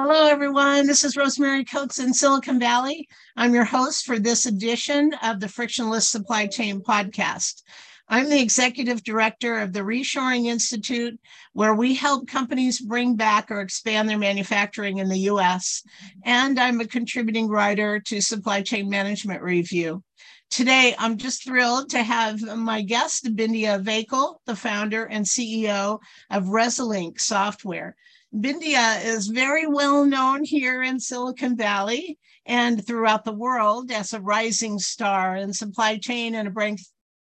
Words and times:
Hello, 0.00 0.28
everyone. 0.28 0.86
This 0.86 1.02
is 1.02 1.16
Rosemary 1.16 1.64
Coates 1.64 1.98
in 1.98 2.14
Silicon 2.14 2.60
Valley. 2.60 3.08
I'm 3.36 3.52
your 3.52 3.64
host 3.64 4.06
for 4.06 4.20
this 4.20 4.46
edition 4.46 5.12
of 5.24 5.40
the 5.40 5.48
Frictionless 5.48 6.08
Supply 6.08 6.46
Chain 6.46 6.80
Podcast. 6.80 7.64
I'm 8.08 8.30
the 8.30 8.40
executive 8.40 9.02
director 9.02 9.58
of 9.58 9.72
the 9.72 9.80
Reshoring 9.80 10.46
Institute, 10.46 11.18
where 11.52 11.74
we 11.74 11.96
help 11.96 12.28
companies 12.28 12.80
bring 12.80 13.16
back 13.16 13.50
or 13.50 13.60
expand 13.60 14.08
their 14.08 14.18
manufacturing 14.18 14.98
in 14.98 15.08
the 15.08 15.18
US. 15.32 15.82
And 16.24 16.60
I'm 16.60 16.80
a 16.80 16.86
contributing 16.86 17.48
writer 17.48 17.98
to 17.98 18.20
Supply 18.20 18.62
Chain 18.62 18.88
Management 18.88 19.42
Review. 19.42 20.04
Today, 20.48 20.94
I'm 20.96 21.16
just 21.16 21.42
thrilled 21.42 21.90
to 21.90 22.04
have 22.04 22.40
my 22.40 22.82
guest, 22.82 23.24
Bindiya 23.34 23.82
Vakil, 23.82 24.36
the 24.46 24.54
founder 24.54 25.06
and 25.06 25.26
CEO 25.26 25.98
of 26.30 26.44
Resilinc 26.44 27.20
Software. 27.20 27.96
Bindiya 28.34 29.04
is 29.04 29.28
very 29.28 29.66
well 29.66 30.04
known 30.04 30.44
here 30.44 30.82
in 30.82 31.00
Silicon 31.00 31.56
Valley 31.56 32.18
and 32.44 32.86
throughout 32.86 33.24
the 33.24 33.32
world 33.32 33.90
as 33.90 34.12
a 34.12 34.20
rising 34.20 34.78
star 34.78 35.36
in 35.36 35.52
supply 35.52 35.96
chain 35.96 36.34
and 36.34 36.46
a 36.46 36.50
break, 36.50 36.78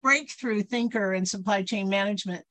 breakthrough 0.03 0.63
thinker 0.63 1.13
in 1.13 1.27
supply 1.27 1.63
chain 1.63 1.89
management. 1.89 2.45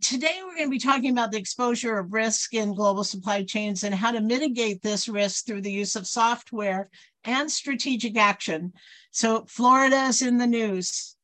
Today, 0.00 0.40
we're 0.42 0.56
going 0.56 0.66
to 0.66 0.70
be 0.70 0.78
talking 0.78 1.10
about 1.10 1.32
the 1.32 1.38
exposure 1.38 1.98
of 1.98 2.12
risk 2.12 2.52
in 2.52 2.74
global 2.74 3.04
supply 3.04 3.44
chains 3.44 3.82
and 3.82 3.94
how 3.94 4.10
to 4.10 4.20
mitigate 4.20 4.82
this 4.82 5.08
risk 5.08 5.46
through 5.46 5.62
the 5.62 5.72
use 5.72 5.96
of 5.96 6.06
software 6.06 6.90
and 7.24 7.50
strategic 7.50 8.18
action. 8.18 8.74
So, 9.10 9.46
Florida 9.48 10.04
is 10.04 10.20
in 10.20 10.36
the 10.36 10.46
news 10.46 11.16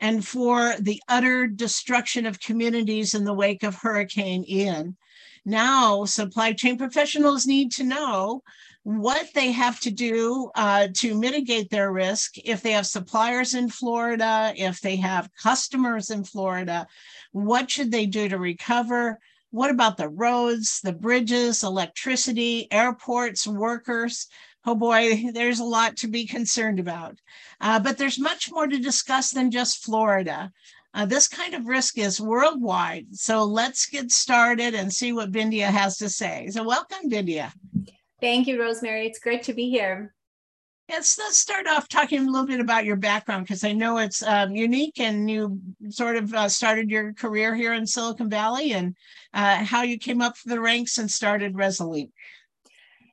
and 0.00 0.26
for 0.26 0.74
the 0.80 1.00
utter 1.08 1.46
destruction 1.46 2.26
of 2.26 2.40
communities 2.40 3.14
in 3.14 3.24
the 3.24 3.34
wake 3.34 3.62
of 3.62 3.76
Hurricane 3.76 4.44
Ian. 4.46 4.96
Now, 5.44 6.04
supply 6.04 6.52
chain 6.52 6.76
professionals 6.76 7.46
need 7.46 7.72
to 7.72 7.84
know 7.84 8.42
what 8.82 9.28
they 9.34 9.52
have 9.52 9.78
to 9.80 9.90
do 9.90 10.50
uh, 10.54 10.88
to 10.94 11.18
mitigate 11.18 11.70
their 11.70 11.92
risk 11.92 12.36
if 12.38 12.62
they 12.62 12.72
have 12.72 12.86
suppliers 12.86 13.54
in 13.54 13.68
Florida, 13.68 14.52
if 14.56 14.80
they 14.80 14.96
have 14.96 15.30
customers 15.34 16.10
in 16.10 16.24
Florida, 16.24 16.86
what 17.32 17.70
should 17.70 17.90
they 17.90 18.06
do 18.06 18.28
to 18.28 18.38
recover? 18.38 19.18
What 19.50 19.70
about 19.70 19.96
the 19.96 20.08
roads, 20.08 20.80
the 20.82 20.92
bridges, 20.92 21.62
electricity, 21.62 22.68
airports, 22.72 23.46
workers? 23.46 24.28
Oh 24.64 24.74
boy, 24.74 25.24
there's 25.32 25.60
a 25.60 25.64
lot 25.64 25.96
to 25.98 26.08
be 26.08 26.26
concerned 26.26 26.78
about. 26.80 27.18
Uh, 27.60 27.80
but 27.80 27.98
there's 27.98 28.18
much 28.18 28.50
more 28.50 28.66
to 28.66 28.78
discuss 28.78 29.30
than 29.30 29.50
just 29.50 29.84
Florida. 29.84 30.52
Uh, 30.92 31.06
this 31.06 31.28
kind 31.28 31.54
of 31.54 31.66
risk 31.66 31.98
is 31.98 32.20
worldwide. 32.20 33.06
So 33.12 33.44
let's 33.44 33.86
get 33.86 34.10
started 34.10 34.74
and 34.74 34.92
see 34.92 35.12
what 35.12 35.30
Bindiya 35.30 35.68
has 35.68 35.96
to 35.98 36.08
say. 36.08 36.48
So, 36.50 36.64
welcome, 36.64 37.08
Bindiya. 37.08 37.52
Thank 38.20 38.48
you, 38.48 38.60
Rosemary. 38.60 39.06
It's 39.06 39.20
great 39.20 39.42
to 39.44 39.54
be 39.54 39.70
here. 39.70 40.14
Yes, 40.90 41.16
let's 41.20 41.38
start 41.38 41.68
off 41.68 41.86
talking 41.86 42.26
a 42.26 42.30
little 42.30 42.48
bit 42.48 42.58
about 42.58 42.84
your 42.84 42.96
background 42.96 43.44
because 43.44 43.62
I 43.62 43.70
know 43.70 43.98
it's 43.98 44.24
um, 44.24 44.56
unique 44.56 44.98
and 44.98 45.30
you 45.30 45.60
sort 45.88 46.16
of 46.16 46.34
uh, 46.34 46.48
started 46.48 46.90
your 46.90 47.12
career 47.12 47.54
here 47.54 47.74
in 47.74 47.86
Silicon 47.86 48.28
Valley 48.28 48.72
and 48.72 48.96
uh, 49.32 49.64
how 49.64 49.82
you 49.82 49.98
came 49.98 50.20
up 50.20 50.34
the 50.44 50.60
ranks 50.60 50.98
and 50.98 51.08
started 51.08 51.54
Resilinc. 51.54 52.10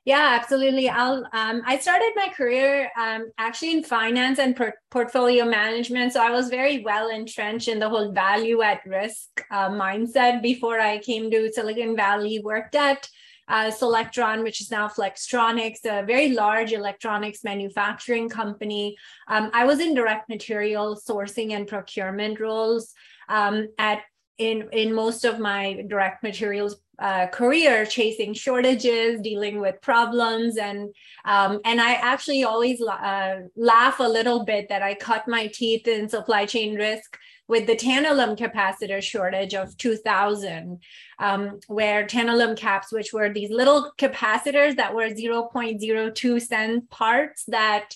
Yeah, 0.08 0.38
absolutely. 0.40 0.88
I'll. 0.88 1.22
Um, 1.34 1.60
I 1.66 1.78
started 1.78 2.12
my 2.16 2.28
career 2.34 2.90
um, 2.98 3.30
actually 3.36 3.72
in 3.72 3.84
finance 3.84 4.38
and 4.38 4.56
per- 4.56 4.80
portfolio 4.90 5.44
management, 5.44 6.14
so 6.14 6.22
I 6.22 6.30
was 6.30 6.48
very 6.48 6.82
well 6.82 7.10
entrenched 7.10 7.68
in 7.68 7.78
the 7.78 7.90
whole 7.90 8.10
value 8.10 8.62
at 8.62 8.80
risk 8.86 9.44
uh, 9.50 9.68
mindset 9.68 10.40
before 10.40 10.80
I 10.80 10.96
came 10.96 11.30
to 11.30 11.52
Silicon 11.52 11.94
Valley. 11.94 12.40
Worked 12.42 12.74
at 12.74 13.06
uh, 13.48 13.70
Solectron, 13.70 14.42
which 14.44 14.62
is 14.62 14.70
now 14.70 14.88
Flextronics, 14.88 15.84
a 15.84 16.06
very 16.06 16.30
large 16.30 16.72
electronics 16.72 17.44
manufacturing 17.44 18.30
company. 18.30 18.96
Um, 19.26 19.50
I 19.52 19.66
was 19.66 19.78
in 19.78 19.92
direct 19.92 20.30
material 20.30 20.96
sourcing 20.96 21.52
and 21.52 21.68
procurement 21.68 22.40
roles 22.40 22.94
um, 23.28 23.68
at 23.76 24.04
in 24.38 24.68
in 24.72 24.94
most 24.94 25.24
of 25.24 25.38
my 25.38 25.82
direct 25.88 26.22
materials 26.22 26.76
uh, 27.00 27.26
career 27.28 27.86
chasing 27.86 28.34
shortages 28.34 29.20
dealing 29.20 29.60
with 29.60 29.80
problems 29.80 30.56
and 30.56 30.94
um, 31.24 31.60
and 31.64 31.80
i 31.80 31.94
actually 31.94 32.44
always 32.44 32.80
uh, 32.80 33.40
laugh 33.56 34.00
a 34.00 34.08
little 34.08 34.44
bit 34.44 34.68
that 34.68 34.82
i 34.82 34.94
cut 34.94 35.26
my 35.28 35.46
teeth 35.48 35.86
in 35.86 36.08
supply 36.08 36.46
chain 36.46 36.74
risk 36.74 37.18
with 37.48 37.66
the 37.66 37.76
tantalum 37.76 38.36
capacitor 38.36 39.02
shortage 39.02 39.54
of 39.54 39.76
2000 39.76 40.78
um, 41.18 41.58
where 41.66 42.06
tantalum 42.06 42.56
caps 42.56 42.92
which 42.92 43.12
were 43.12 43.32
these 43.32 43.50
little 43.50 43.92
capacitors 43.98 44.76
that 44.76 44.94
were 44.94 45.08
0.02 45.08 46.40
cent 46.42 46.90
parts 46.90 47.44
that 47.48 47.94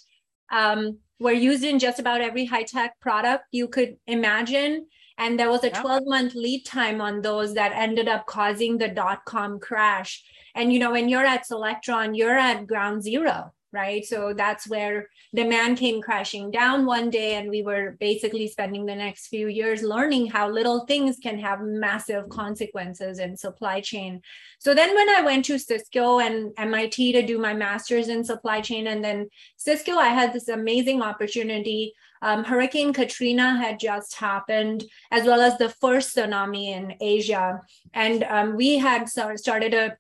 um, 0.51 0.99
were 1.21 1.33
used 1.33 1.65
in 1.65 1.79
just 1.79 2.01
about 2.01 2.21
every 2.21 2.45
high-tech 2.45 2.99
product 3.01 3.45
you 3.53 3.69
could 3.69 3.97
imagine 4.07 4.87
and 5.19 5.39
there 5.39 5.51
was 5.51 5.65
a 5.65 5.71
12 5.71 6.03
month 6.07 6.35
lead 6.35 6.65
time 6.65 7.01
on 7.01 7.23
those 7.23 7.55
that 7.55 7.73
ended 7.73 8.09
up 8.09 8.27
causing 8.27 8.79
the 8.79 8.89
dot 8.89 9.25
com 9.25 9.59
crash. 9.59 10.23
And, 10.55 10.73
you 10.73 10.79
know, 10.79 10.93
when 10.93 11.09
you're 11.09 11.25
at 11.25 11.47
Solectron 11.49 12.17
you're 12.17 12.39
at 12.39 12.67
ground 12.67 13.03
zero 13.03 13.53
right? 13.73 14.05
So 14.05 14.35
that's 14.35 14.69
where 14.69 15.09
demand 15.35 15.79
came 15.79 16.03
crashing 16.03 16.51
down 16.51 16.85
one 16.85 17.09
day, 17.09 17.37
and 17.37 17.49
we 17.49 17.63
were 17.63 17.97
basically 17.99 18.47
spending 18.47 18.85
the 18.85 18.95
next 18.95 19.29
few 19.29 19.49
years 19.49 19.83
learning 19.83 20.27
how 20.27 20.51
little 20.51 20.85
things 20.87 21.17
can 21.23 21.39
have 21.39 21.63
massive 21.63 22.29
consequences 22.29 23.19
in 23.19 23.37
supply 23.37 23.81
chain. 23.81 24.21
So 24.59 24.75
then, 24.75 24.95
when 24.95 25.09
I 25.09 25.23
went 25.23 25.47
to 25.47 25.59
Cisco 25.59 26.21
and 26.21 26.53
MIT 26.59 27.13
to 27.13 27.23
do 27.23 27.39
my 27.39 27.55
master's 27.55 28.09
in 28.09 28.25
supply 28.25 28.61
chain, 28.61 28.87
and 28.87 29.03
then 29.03 29.29
Cisco, 29.57 29.93
I 29.93 30.09
had 30.09 30.33
this 30.33 30.49
amazing 30.49 31.03
opportunity. 31.03 31.95
Um, 32.23 32.45
Hurricane 32.45 32.93
Katrina 32.93 33.57
had 33.57 33.79
just 33.79 34.15
happened, 34.15 34.85
as 35.11 35.27
well 35.27 35.41
as 35.41 35.59
the 35.59 35.69
first 35.69 36.17
tsunami 36.17 36.69
in 36.69 36.95
Asia. 37.01 37.61
And 37.93 38.23
um, 38.25 38.57
we 38.57 38.79
had 38.79 39.09
started 39.09 39.75
a 39.75 39.97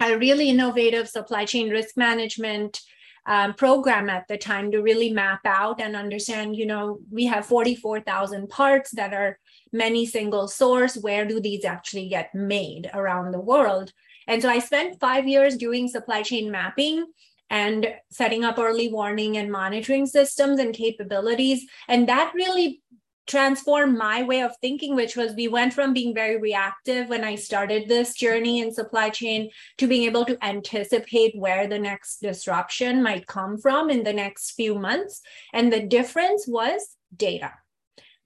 a 0.00 0.18
really 0.18 0.48
innovative 0.48 1.08
supply 1.08 1.44
chain 1.44 1.70
risk 1.70 1.96
management 1.96 2.80
um, 3.26 3.54
program 3.54 4.10
at 4.10 4.26
the 4.26 4.36
time 4.36 4.72
to 4.72 4.82
really 4.82 5.12
map 5.12 5.40
out 5.44 5.80
and 5.80 5.94
understand 5.94 6.56
you 6.56 6.66
know 6.66 6.98
we 7.10 7.24
have 7.26 7.46
44000 7.46 8.48
parts 8.48 8.90
that 8.92 9.14
are 9.14 9.38
many 9.72 10.06
single 10.06 10.48
source 10.48 10.96
where 10.96 11.24
do 11.24 11.40
these 11.40 11.64
actually 11.64 12.08
get 12.08 12.34
made 12.34 12.90
around 12.92 13.30
the 13.30 13.40
world 13.40 13.92
and 14.26 14.42
so 14.42 14.48
i 14.48 14.58
spent 14.58 14.98
five 14.98 15.28
years 15.28 15.56
doing 15.56 15.86
supply 15.86 16.22
chain 16.22 16.50
mapping 16.50 17.06
and 17.52 17.94
setting 18.10 18.42
up 18.44 18.58
early 18.58 18.88
warning 18.88 19.36
and 19.36 19.52
monitoring 19.52 20.06
systems 20.06 20.58
and 20.58 20.74
capabilities 20.74 21.66
and 21.86 22.08
that 22.08 22.32
really 22.34 22.82
transformed 23.26 23.96
my 23.96 24.22
way 24.22 24.42
of 24.42 24.56
thinking, 24.60 24.96
which 24.96 25.16
was 25.16 25.34
we 25.34 25.46
went 25.46 25.72
from 25.72 25.92
being 25.92 26.14
very 26.14 26.38
reactive 26.38 27.08
when 27.08 27.22
I 27.22 27.36
started 27.36 27.88
this 27.88 28.14
journey 28.14 28.60
in 28.60 28.72
supply 28.72 29.10
chain 29.10 29.50
to 29.78 29.86
being 29.86 30.04
able 30.04 30.24
to 30.24 30.44
anticipate 30.44 31.38
where 31.38 31.68
the 31.68 31.78
next 31.78 32.20
disruption 32.20 33.02
might 33.02 33.26
come 33.26 33.58
from 33.58 33.90
in 33.90 34.02
the 34.02 34.12
next 34.12 34.52
few 34.52 34.74
months. 34.74 35.20
And 35.52 35.72
the 35.72 35.80
difference 35.80 36.46
was 36.48 36.96
data, 37.16 37.52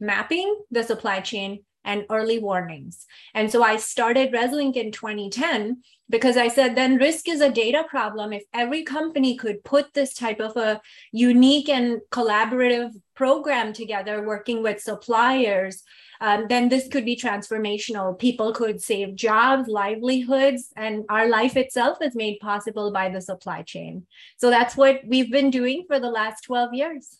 mapping 0.01 0.63
the 0.71 0.83
supply 0.83 1.21
chain 1.21 1.65
and 1.85 2.05
early 2.11 2.39
warnings. 2.39 3.07
And 3.35 3.51
so 3.51 3.63
I 3.63 3.77
started 3.77 4.33
Resilinc 4.33 4.77
in 4.77 4.93
2010 4.93 5.83
because 6.09 6.37
I 6.37 6.49
said 6.49 6.77
then 6.77 6.97
risk 6.97 7.29
is 7.29 7.41
a 7.41 7.51
data 7.51 7.85
problem. 7.89 8.33
If 8.33 8.45
every 8.55 8.83
company 8.83 9.37
could 9.37 9.65
put 9.65 9.93
this 9.95 10.15
type 10.15 10.41
of 10.41 10.57
a 10.57 10.81
unique 11.13 11.69
and 11.69 12.01
collaborative 12.11 12.93
program 13.15 13.73
together, 13.73 14.23
working 14.23 14.63
with 14.63 14.81
suppliers, 14.81 15.83
um, 16.21 16.47
then 16.49 16.69
this 16.69 16.89
could 16.89 17.05
be 17.05 17.17
transformational. 17.17 18.19
People 18.19 18.53
could 18.53 18.81
save 18.83 19.15
jobs, 19.15 19.69
livelihoods, 19.69 20.73
and 20.77 21.05
our 21.09 21.29
life 21.29 21.57
itself 21.57 21.99
is 22.01 22.15
made 22.15 22.39
possible 22.41 22.91
by 22.91 23.09
the 23.09 23.21
supply 23.21 23.63
chain. 23.63 24.07
So 24.39 24.51
that's 24.51 24.77
what 24.77 25.01
we've 25.07 25.31
been 25.31 25.51
doing 25.51 25.85
for 25.87 26.01
the 26.01 26.11
last 26.11 26.43
12 26.43 26.75
years. 26.75 27.19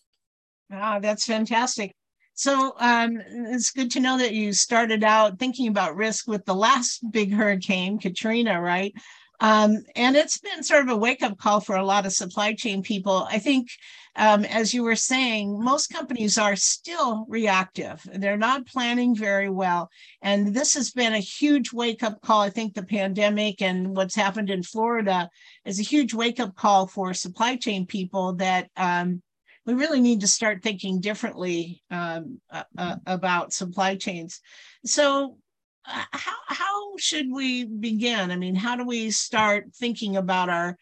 Wow, 0.71 0.99
that's 1.01 1.27
fantastic. 1.27 1.95
So 2.37 2.75
um, 2.79 3.19
it's 3.27 3.71
good 3.71 3.91
to 3.93 4.01
know 4.01 4.19
that 4.19 4.35
you 4.35 4.53
started 4.53 5.03
out 5.03 5.39
thinking 5.39 5.69
about 5.69 5.97
risk 5.97 6.29
with 6.29 6.45
the 6.45 6.55
last 6.55 7.01
big 7.11 7.33
hurricane, 7.33 7.99
Katrina, 7.99 8.61
right? 8.61 8.95
Um, 9.41 9.85
and 9.97 10.17
it's 10.17 10.39
been 10.39 10.63
sort 10.63 10.83
of 10.83 10.91
a 10.91 10.97
wake 10.97 11.23
up 11.23 11.39
call 11.39 11.61
for 11.61 11.77
a 11.77 11.85
lot 11.85 12.05
of 12.05 12.13
supply 12.13 12.53
chain 12.53 12.83
people. 12.83 13.27
I 13.31 13.39
think, 13.39 13.71
um, 14.17 14.45
as 14.45 14.75
you 14.75 14.83
were 14.83 14.97
saying, 14.97 15.63
most 15.63 15.89
companies 15.89 16.37
are 16.37 16.57
still 16.57 17.25
reactive. 17.27 18.07
They're 18.13 18.37
not 18.37 18.67
planning 18.67 19.15
very 19.15 19.49
well. 19.49 19.89
And 20.21 20.55
this 20.55 20.75
has 20.75 20.91
been 20.91 21.15
a 21.15 21.19
huge 21.19 21.73
wake 21.73 22.03
up 22.03 22.21
call. 22.21 22.43
I 22.43 22.51
think 22.51 22.75
the 22.75 22.83
pandemic 22.83 23.63
and 23.63 23.97
what's 23.97 24.15
happened 24.15 24.51
in 24.51 24.63
Florida 24.63 25.31
is 25.65 25.81
a 25.81 25.83
huge 25.83 26.13
wake 26.13 26.39
up 26.39 26.55
call 26.55 26.87
for 26.87 27.15
supply 27.15 27.57
chain 27.57 27.87
people 27.87 28.35
that 28.35 28.69
um, 28.77 29.23
we 29.67 29.75
really 29.75 30.01
need 30.01 30.21
to 30.21 30.29
start 30.29 30.63
thinking 30.63 31.01
differently 31.01 31.83
um, 31.91 32.41
uh, 32.51 32.63
uh, 32.79 32.97
about 33.07 33.53
supply 33.53 33.97
chains. 33.97 34.41
So, 34.85 35.39
uh, 35.85 36.05
how 36.13 36.37
how 36.47 36.97
should 36.99 37.31
we 37.31 37.65
begin? 37.65 38.31
I 38.31 38.37
mean, 38.37 38.55
how 38.55 38.77
do 38.77 38.87
we 38.87 39.11
start 39.11 39.67
thinking 39.75 40.17
about 40.17 40.49
our, 40.49 40.79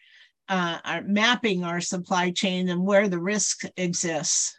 uh, 0.49 0.77
our 0.85 1.01
mapping 1.01 1.63
our 1.63 1.81
supply 1.81 2.31
chain 2.31 2.69
and 2.69 2.85
where 2.85 3.07
the 3.09 3.19
risk 3.19 3.63
exists? 3.77 4.55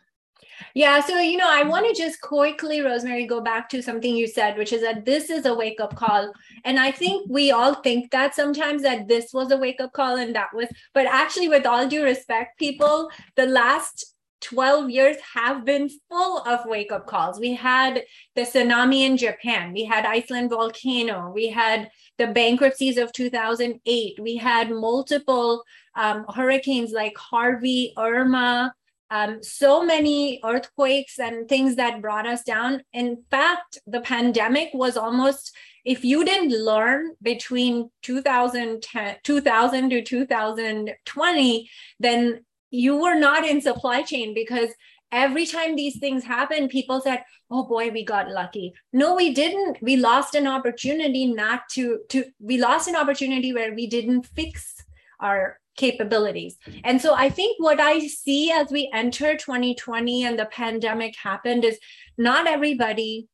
Yeah, 0.75 1.01
so 1.01 1.19
you 1.19 1.37
know, 1.37 1.49
I 1.49 1.63
want 1.63 1.87
to 1.87 1.95
just 1.95 2.21
quickly, 2.21 2.81
Rosemary, 2.81 3.27
go 3.27 3.41
back 3.41 3.69
to 3.71 3.83
something 3.83 4.17
you 4.17 4.27
said, 4.27 4.57
which 4.57 4.73
is 4.73 4.83
that 4.83 5.05
this 5.05 5.31
is 5.31 5.47
a 5.47 5.55
wake 5.55 5.81
up 5.81 5.95
call. 5.97 6.33
And 6.65 6.79
I 6.79 6.91
think 6.91 7.29
we 7.29 7.51
all 7.51 7.75
think 7.75 8.11
that 8.11 8.35
sometimes 8.35 8.83
that 8.83 9.09
this 9.09 9.33
was 9.33 9.51
a 9.51 9.57
wake 9.57 9.81
up 9.81 9.93
call 9.93 10.17
and 10.17 10.35
that 10.35 10.49
was, 10.55 10.69
but 10.95 11.07
actually, 11.07 11.49
with 11.49 11.67
all 11.67 11.87
due 11.89 12.05
respect, 12.05 12.59
people, 12.59 13.11
the 13.37 13.47
last 13.47 14.16
12 14.47 14.91
years 14.91 15.17
have 15.35 15.65
been 15.65 15.91
full 16.09 16.39
of 16.43 16.67
wake 16.67 16.93
up 16.93 17.07
calls. 17.07 17.41
We 17.41 17.55
had 17.55 18.05
the 18.37 18.43
tsunami 18.43 19.01
in 19.01 19.17
Japan, 19.17 19.73
we 19.73 19.85
had 19.85 20.07
Iceland 20.07 20.51
volcano, 20.51 21.33
we 21.35 21.49
had 21.49 21.91
the 22.19 22.29
bankruptcies 22.29 22.97
of 22.97 23.13
2008, 23.13 24.21
we 24.21 24.37
had 24.37 24.71
multiple 24.71 25.65
um, 25.97 26.25
hurricanes 26.33 26.93
like 26.93 27.19
Harvey, 27.19 27.93
Irma, 27.99 28.73
um, 29.11 29.43
so 29.43 29.85
many 29.85 30.41
earthquakes 30.45 31.19
and 31.19 31.49
things 31.49 31.75
that 31.77 32.01
brought 32.01 32.27
us 32.27 32.43
down. 32.45 32.83
In 32.93 33.25
fact, 33.31 33.79
the 33.87 34.01
pandemic 34.01 34.71
was 34.75 34.97
almost, 34.97 35.53
if 35.85 36.05
you 36.05 36.25
didn't 36.25 36.53
learn 36.65 37.15
between 37.21 37.91
2010, 38.03 39.17
2000 39.25 39.91
to 39.91 40.03
2020, 40.03 41.71
then 41.99 42.45
you 42.71 42.97
were 42.97 43.15
not 43.15 43.47
in 43.47 43.61
supply 43.61 44.03
chain 44.03 44.35
because 44.35 44.71
every 45.13 45.47
time 45.47 45.77
these 45.77 45.99
things 45.99 46.25
happen, 46.25 46.69
people 46.69 47.01
said, 47.01 47.25
oh 47.51 47.65
boy, 47.65 47.91
we 47.91 48.05
got 48.05 48.31
lucky. 48.31 48.75
No, 48.93 49.15
we 49.15 49.33
didn't. 49.33 49.79
We 49.81 49.97
lost 49.97 50.35
an 50.35 50.47
opportunity 50.47 51.27
not 51.27 51.69
to, 51.73 52.01
to 52.11 52.25
we 52.41 52.59
lost 52.59 52.89
an 52.89 52.97
opportunity 52.97 53.53
where 53.53 53.75
we 53.75 53.87
didn't 53.87 54.27
fix 54.27 54.75
our 55.21 55.59
capabilities. 55.77 56.57
And 56.85 57.01
so 57.01 57.15
I 57.15 57.29
think 57.29 57.57
what 57.61 57.81
I 57.81 58.07
see 58.07 58.51
as 58.51 58.71
we 58.71 58.91
enter 58.93 59.37
2020 59.37 60.25
and 60.25 60.39
the 60.39 60.47
pandemic 60.47 61.15
happened 61.17 61.65
is 61.65 61.79
not 62.19 62.47
everybody 62.47 63.29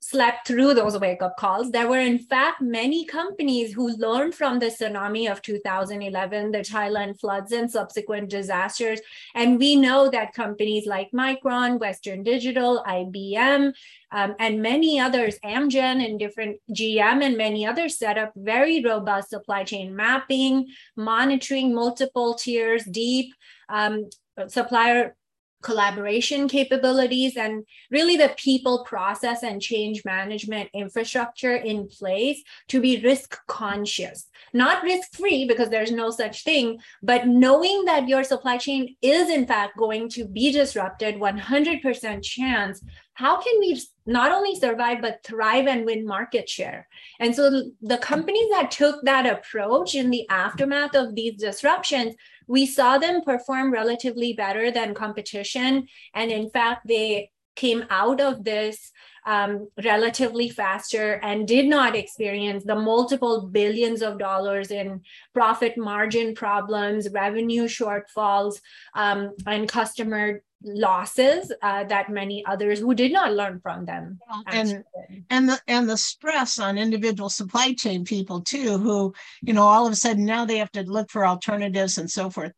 slept 0.00 0.46
through 0.46 0.74
those 0.74 0.98
wake 0.98 1.22
up 1.22 1.36
calls. 1.36 1.70
There 1.70 1.88
were, 1.88 1.98
in 1.98 2.18
fact, 2.18 2.60
many 2.60 3.04
companies 3.04 3.72
who 3.72 3.96
learned 3.96 4.34
from 4.34 4.58
the 4.58 4.66
tsunami 4.66 5.30
of 5.30 5.40
2011, 5.42 6.50
the 6.50 6.58
Thailand 6.58 7.18
floods, 7.18 7.52
and 7.52 7.70
subsequent 7.70 8.28
disasters. 8.30 9.00
And 9.34 9.58
we 9.58 9.76
know 9.76 10.10
that 10.10 10.34
companies 10.34 10.86
like 10.86 11.10
Micron, 11.12 11.80
Western 11.80 12.22
Digital, 12.22 12.84
IBM, 12.86 13.72
um, 14.10 14.34
and 14.38 14.62
many 14.62 15.00
others, 15.00 15.38
Amgen 15.44 16.04
and 16.04 16.18
different 16.18 16.58
GM 16.70 17.24
and 17.24 17.36
many 17.36 17.66
others 17.66 17.98
set 17.98 18.18
up 18.18 18.32
very 18.36 18.82
robust 18.82 19.30
supply 19.30 19.64
chain 19.64 19.96
mapping, 19.96 20.68
monitoring 20.96 21.74
multiple 21.74 22.34
tiers, 22.34 22.84
deep 22.84 23.34
um, 23.68 24.08
supplier 24.48 25.16
collaboration 25.64 26.46
capabilities 26.46 27.36
and 27.36 27.64
really 27.90 28.16
the 28.16 28.34
people 28.36 28.84
process 28.84 29.42
and 29.42 29.60
change 29.60 30.04
management 30.04 30.70
infrastructure 30.74 31.56
in 31.56 31.88
place 31.88 32.42
to 32.68 32.80
be 32.80 33.00
risk 33.02 33.38
conscious. 33.48 34.28
Not 34.52 34.84
risk 34.84 35.14
free 35.14 35.46
because 35.46 35.70
there's 35.70 35.90
no 35.90 36.10
such 36.10 36.44
thing 36.44 36.78
but 37.02 37.26
knowing 37.26 37.86
that 37.86 38.08
your 38.08 38.22
supply 38.22 38.58
chain 38.58 38.94
is 39.02 39.30
in 39.30 39.46
fact 39.46 39.76
going 39.76 40.08
to 40.10 40.26
be 40.26 40.52
disrupted 40.52 41.16
100% 41.16 42.22
chance 42.22 42.82
how 43.14 43.40
can 43.40 43.60
we 43.60 43.80
not 44.06 44.32
only 44.32 44.56
survive 44.56 45.00
but 45.00 45.22
thrive 45.22 45.66
and 45.66 45.86
win 45.86 46.04
market 46.04 46.48
share? 46.48 46.88
And 47.20 47.34
so 47.34 47.70
the 47.80 47.98
companies 47.98 48.48
that 48.50 48.72
took 48.72 49.04
that 49.04 49.24
approach 49.24 49.94
in 49.94 50.10
the 50.10 50.28
aftermath 50.28 50.96
of 50.96 51.14
these 51.14 51.40
disruptions 51.40 52.14
we 52.46 52.66
saw 52.66 52.98
them 52.98 53.22
perform 53.22 53.72
relatively 53.72 54.32
better 54.32 54.70
than 54.70 54.94
competition. 54.94 55.86
And 56.14 56.30
in 56.30 56.50
fact, 56.50 56.86
they 56.86 57.30
came 57.56 57.84
out 57.90 58.20
of 58.20 58.44
this 58.44 58.90
um, 59.26 59.68
relatively 59.82 60.48
faster 60.48 61.14
and 61.22 61.48
did 61.48 61.66
not 61.66 61.96
experience 61.96 62.64
the 62.64 62.74
multiple 62.74 63.46
billions 63.46 64.02
of 64.02 64.18
dollars 64.18 64.70
in 64.70 65.00
profit 65.32 65.78
margin 65.78 66.34
problems, 66.34 67.08
revenue 67.10 67.64
shortfalls, 67.64 68.56
um, 68.94 69.32
and 69.46 69.68
customer 69.68 70.42
losses 70.64 71.52
uh, 71.62 71.84
that 71.84 72.10
many 72.10 72.44
others 72.46 72.80
who 72.80 72.94
did 72.94 73.12
not 73.12 73.32
learn 73.32 73.60
from 73.60 73.84
them 73.84 74.18
and 74.46 74.82
and 75.30 75.48
the 75.48 75.60
and 75.68 75.88
the 75.88 75.96
stress 75.96 76.58
on 76.58 76.78
individual 76.78 77.28
supply 77.28 77.72
chain 77.74 78.04
people 78.04 78.40
too 78.40 78.78
who 78.78 79.12
you 79.42 79.52
know 79.52 79.62
all 79.62 79.86
of 79.86 79.92
a 79.92 79.96
sudden 79.96 80.24
now 80.24 80.44
they 80.44 80.56
have 80.56 80.72
to 80.72 80.82
look 80.82 81.10
for 81.10 81.26
alternatives 81.26 81.98
and 81.98 82.10
so 82.10 82.30
forth. 82.30 82.52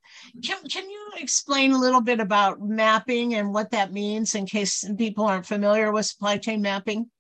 Can, 0.45 0.63
can 0.69 0.89
you 0.89 1.11
explain 1.19 1.73
a 1.73 1.79
little 1.79 2.01
bit 2.01 2.21
about 2.21 2.61
mapping 2.61 3.35
and 3.35 3.53
what 3.53 3.71
that 3.71 3.93
means 3.93 4.35
in 4.35 4.47
case 4.47 4.85
people 4.97 5.27
aren't 5.27 5.47
familiar 5.47 5.93
with 5.93 6.07
supply 6.07 6.39
chain 6.39 6.63
mapping? 6.63 7.11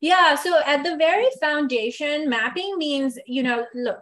Yeah 0.00 0.36
so 0.36 0.60
at 0.64 0.84
the 0.84 0.96
very 0.96 1.28
foundation 1.40 2.28
mapping 2.28 2.78
means 2.78 3.18
you 3.26 3.42
know 3.42 3.66
look 3.74 4.00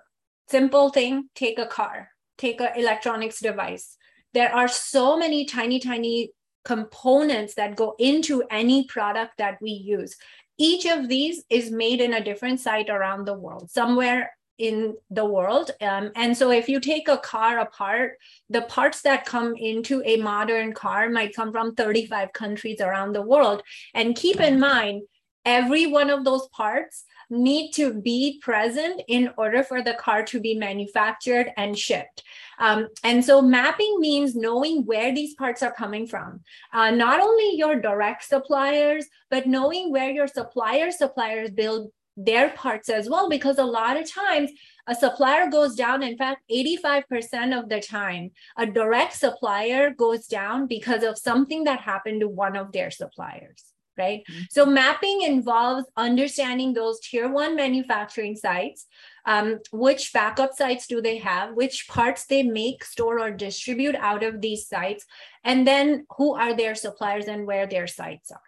simple 0.48 0.90
thing 0.90 1.30
take 1.34 1.58
a 1.58 1.66
car 1.66 2.10
take 2.36 2.60
an 2.60 2.68
electronics 2.76 3.40
device 3.40 3.96
there 4.34 4.54
are 4.54 4.68
so 4.68 5.16
many 5.16 5.44
tiny, 5.46 5.78
tiny 5.78 6.30
components 6.64 7.54
that 7.54 7.76
go 7.76 7.94
into 7.98 8.42
any 8.50 8.86
product 8.86 9.38
that 9.38 9.58
we 9.62 9.70
use. 9.70 10.16
Each 10.58 10.86
of 10.86 11.08
these 11.08 11.44
is 11.48 11.70
made 11.70 12.00
in 12.00 12.14
a 12.14 12.24
different 12.24 12.60
site 12.60 12.90
around 12.90 13.26
the 13.26 13.34
world, 13.34 13.70
somewhere 13.70 14.30
in 14.58 14.94
the 15.10 15.24
world. 15.24 15.72
Um, 15.80 16.12
and 16.14 16.36
so 16.36 16.50
if 16.50 16.68
you 16.68 16.78
take 16.78 17.08
a 17.08 17.18
car 17.18 17.58
apart, 17.58 18.18
the 18.48 18.62
parts 18.62 19.02
that 19.02 19.24
come 19.24 19.54
into 19.56 20.02
a 20.04 20.16
modern 20.16 20.72
car 20.72 21.10
might 21.10 21.34
come 21.34 21.50
from 21.50 21.74
35 21.74 22.32
countries 22.32 22.80
around 22.80 23.14
the 23.14 23.22
world. 23.22 23.62
And 23.94 24.14
keep 24.14 24.40
in 24.40 24.60
mind, 24.60 25.02
every 25.44 25.86
one 25.86 26.10
of 26.10 26.24
those 26.24 26.48
parts 26.48 27.04
need 27.34 27.72
to 27.72 27.92
be 27.92 28.38
present 28.40 29.02
in 29.08 29.30
order 29.36 29.62
for 29.62 29.82
the 29.82 29.94
car 29.94 30.24
to 30.24 30.40
be 30.40 30.54
manufactured 30.54 31.52
and 31.56 31.76
shipped. 31.76 32.22
Um, 32.58 32.88
and 33.02 33.24
so 33.24 33.42
mapping 33.42 33.96
means 33.98 34.36
knowing 34.36 34.84
where 34.84 35.14
these 35.14 35.34
parts 35.34 35.62
are 35.62 35.72
coming 35.72 36.06
from, 36.06 36.40
uh, 36.72 36.90
not 36.90 37.20
only 37.20 37.56
your 37.56 37.80
direct 37.80 38.24
suppliers, 38.24 39.06
but 39.30 39.46
knowing 39.46 39.90
where 39.90 40.10
your 40.10 40.28
supplier 40.28 40.90
suppliers 40.90 41.50
build 41.50 41.90
their 42.16 42.50
parts 42.50 42.88
as 42.88 43.10
well, 43.10 43.28
because 43.28 43.58
a 43.58 43.64
lot 43.64 43.96
of 43.96 44.08
times 44.08 44.50
a 44.86 44.94
supplier 44.94 45.50
goes 45.50 45.74
down. 45.74 46.02
In 46.04 46.16
fact, 46.16 46.42
85% 46.48 47.58
of 47.58 47.68
the 47.68 47.80
time, 47.80 48.30
a 48.56 48.66
direct 48.66 49.14
supplier 49.14 49.90
goes 49.90 50.28
down 50.28 50.68
because 50.68 51.02
of 51.02 51.18
something 51.18 51.64
that 51.64 51.80
happened 51.80 52.20
to 52.20 52.28
one 52.28 52.56
of 52.56 52.70
their 52.70 52.92
suppliers 52.92 53.73
right? 53.96 54.22
Mm-hmm. 54.30 54.42
So 54.50 54.66
mapping 54.66 55.22
involves 55.22 55.86
understanding 55.96 56.72
those 56.72 57.00
tier 57.00 57.28
one 57.30 57.56
manufacturing 57.56 58.36
sites. 58.36 58.86
Um, 59.26 59.60
which 59.72 60.12
backup 60.12 60.52
sites 60.54 60.86
do 60.86 61.00
they 61.00 61.18
have? 61.18 61.54
Which 61.54 61.88
parts 61.88 62.26
they 62.26 62.42
make, 62.42 62.84
store, 62.84 63.20
or 63.20 63.30
distribute 63.30 63.94
out 63.96 64.22
of 64.22 64.40
these 64.42 64.68
sites? 64.68 65.06
And 65.42 65.66
then 65.66 66.06
who 66.18 66.34
are 66.34 66.54
their 66.54 66.74
suppliers 66.74 67.26
and 67.26 67.46
where 67.46 67.66
their 67.66 67.86
sites 67.86 68.30
are? 68.30 68.40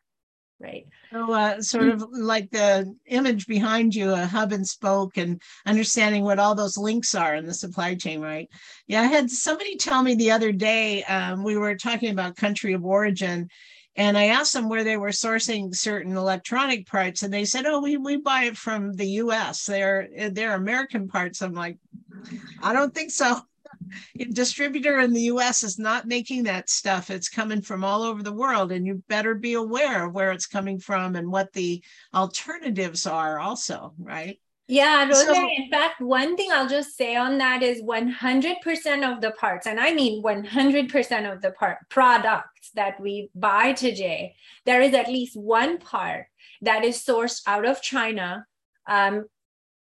Right. 0.59 0.87
So, 1.13 1.33
uh, 1.33 1.61
sort 1.61 1.89
of 1.89 2.03
like 2.13 2.51
the 2.51 2.95
image 3.07 3.47
behind 3.47 3.95
you, 3.95 4.13
a 4.13 4.25
hub 4.25 4.53
and 4.53 4.67
spoke, 4.67 5.19
and 5.19 5.41
understanding 5.67 6.25
what 6.25 6.39
all 6.39 6.55
those 6.55 6.79
links 6.79 7.15
are 7.15 7.35
in 7.35 7.45
the 7.45 7.53
supply 7.53 7.95
chain, 7.95 8.23
right? 8.23 8.49
Yeah, 8.87 9.03
I 9.03 9.07
had 9.07 9.31
somebody 9.31 9.77
tell 9.77 10.03
me 10.03 10.15
the 10.15 10.31
other 10.31 10.53
day, 10.53 11.05
um, 11.05 11.45
we 11.45 11.59
were 11.59 11.77
talking 11.77 12.11
about 12.11 12.37
country 12.37 12.73
of 12.73 12.87
origin, 12.87 13.51
and 13.97 14.19
I 14.19 14.27
asked 14.27 14.53
them 14.53 14.69
where 14.69 14.85
they 14.85 14.97
were 14.97 15.09
sourcing 15.09 15.75
certain 15.75 16.17
electronic 16.17 16.87
parts, 16.87 17.23
and 17.23 17.33
they 17.33 17.45
said, 17.45 17.67
"Oh, 17.67 17.81
we, 17.81 17.97
we 17.97 18.17
buy 18.17 18.45
it 18.45 18.57
from 18.57 18.93
the 18.93 19.09
U.S. 19.23 19.65
They're 19.65 20.09
they're 20.31 20.55
American 20.55 21.09
parts." 21.09 21.43
I'm 21.43 21.55
like, 21.55 21.79
I 22.63 22.73
don't 22.73 22.95
think 22.95 23.11
so. 23.11 23.41
A 24.21 24.25
distributor 24.25 24.99
in 24.99 25.13
the 25.13 25.23
U.S. 25.23 25.63
is 25.63 25.79
not 25.79 26.07
making 26.09 26.43
that 26.45 26.69
stuff. 26.69 27.09
It's 27.09 27.29
coming 27.29 27.63
from 27.63 27.85
all 27.85 28.03
over 28.03 28.23
the 28.23 28.33
world, 28.33 28.73
and 28.73 28.87
you 28.87 29.03
better 29.09 29.35
be 29.35 29.55
aware 29.55 30.07
of 30.07 30.13
where 30.13 30.33
it's 30.33 30.47
coming 30.47 30.79
from 30.79 31.15
and 31.15 31.31
what 31.31 31.53
the 31.53 31.83
alternatives 32.13 33.07
are. 33.07 33.39
Also, 33.39 33.95
right? 33.99 34.41
Yeah, 34.69 35.07
Rosemary. 35.07 35.37
So, 35.57 35.63
in 35.63 35.71
fact, 35.71 36.01
one 36.01 36.37
thing 36.37 36.51
I'll 36.53 36.69
just 36.69 36.97
say 36.97 37.15
on 37.15 37.39
that 37.39 37.63
is 37.63 37.83
100% 37.83 39.13
of 39.13 39.21
the 39.21 39.31
parts, 39.33 39.67
and 39.67 39.79
I 39.79 39.95
mean 39.95 40.23
100% 40.23 41.33
of 41.33 41.41
the 41.41 41.53
part 41.53 41.79
products 41.89 42.71
that 42.75 43.01
we 43.01 43.31
buy 43.35 43.73
today, 43.75 44.35
there 44.65 44.81
is 44.83 44.93
at 44.93 45.09
least 45.09 45.37
one 45.37 45.79
part 45.79 46.27
that 46.63 46.85
is 46.85 46.97
sourced 46.99 47.43
out 47.47 47.65
of 47.65 47.81
China 47.81 48.45
um, 48.89 49.27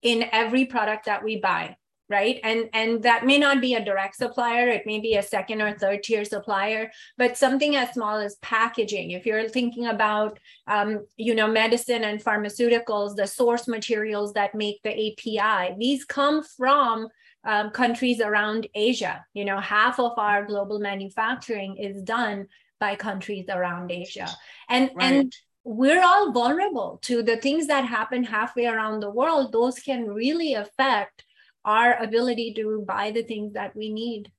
in 0.01 0.25
every 0.31 0.65
product 0.65 1.05
that 1.05 1.23
we 1.23 1.39
buy 1.39 1.77
right? 2.11 2.39
And 2.43 2.69
and 2.73 3.01
that 3.03 3.25
may 3.25 3.37
not 3.37 3.61
be 3.61 3.73
a 3.75 3.83
direct 3.83 4.17
supplier 4.17 4.67
it 4.67 4.85
may 4.85 4.99
be 4.99 5.15
a 5.15 5.23
second 5.23 5.61
or 5.61 5.73
third 5.73 6.03
tier 6.03 6.25
supplier 6.25 6.91
but 7.17 7.37
something 7.37 7.75
as 7.75 7.93
small 7.93 8.17
as 8.17 8.35
packaging. 8.41 9.11
If 9.11 9.25
you're 9.25 9.47
thinking 9.49 9.87
about 9.87 10.37
um, 10.67 11.05
you 11.17 11.33
know 11.33 11.47
medicine 11.47 12.03
and 12.03 12.23
pharmaceuticals 12.23 13.15
the 13.15 13.27
source 13.27 13.67
materials 13.67 14.33
that 14.33 14.53
make 14.53 14.81
the 14.83 14.93
api 15.07 15.75
these 15.79 16.05
come 16.05 16.43
from 16.43 17.07
um, 17.43 17.71
countries 17.71 18.19
around 18.21 18.67
asia. 18.75 19.25
You 19.33 19.45
know 19.45 19.59
half 19.59 19.99
of 19.99 20.13
our 20.17 20.45
global 20.45 20.79
manufacturing 20.79 21.77
is 21.77 22.01
done 22.03 22.47
by 22.79 22.95
countries 22.95 23.45
around 23.49 23.91
asia. 23.91 24.27
And 24.69 24.91
right. 24.95 25.05
and 25.05 25.35
we're 25.63 26.03
all 26.03 26.31
vulnerable 26.31 26.99
to 27.03 27.21
the 27.21 27.37
things 27.37 27.67
that 27.67 27.85
happen 27.85 28.23
halfway 28.23 28.65
around 28.65 28.99
the 28.99 29.11
world. 29.11 29.51
Those 29.51 29.79
can 29.79 30.07
really 30.07 30.55
affect 30.55 31.23
our 31.65 32.01
ability 32.01 32.53
to 32.55 32.83
buy 32.87 33.11
the 33.11 33.23
things 33.23 33.53
that 33.53 33.75
we 33.75 33.91
need. 33.91 34.31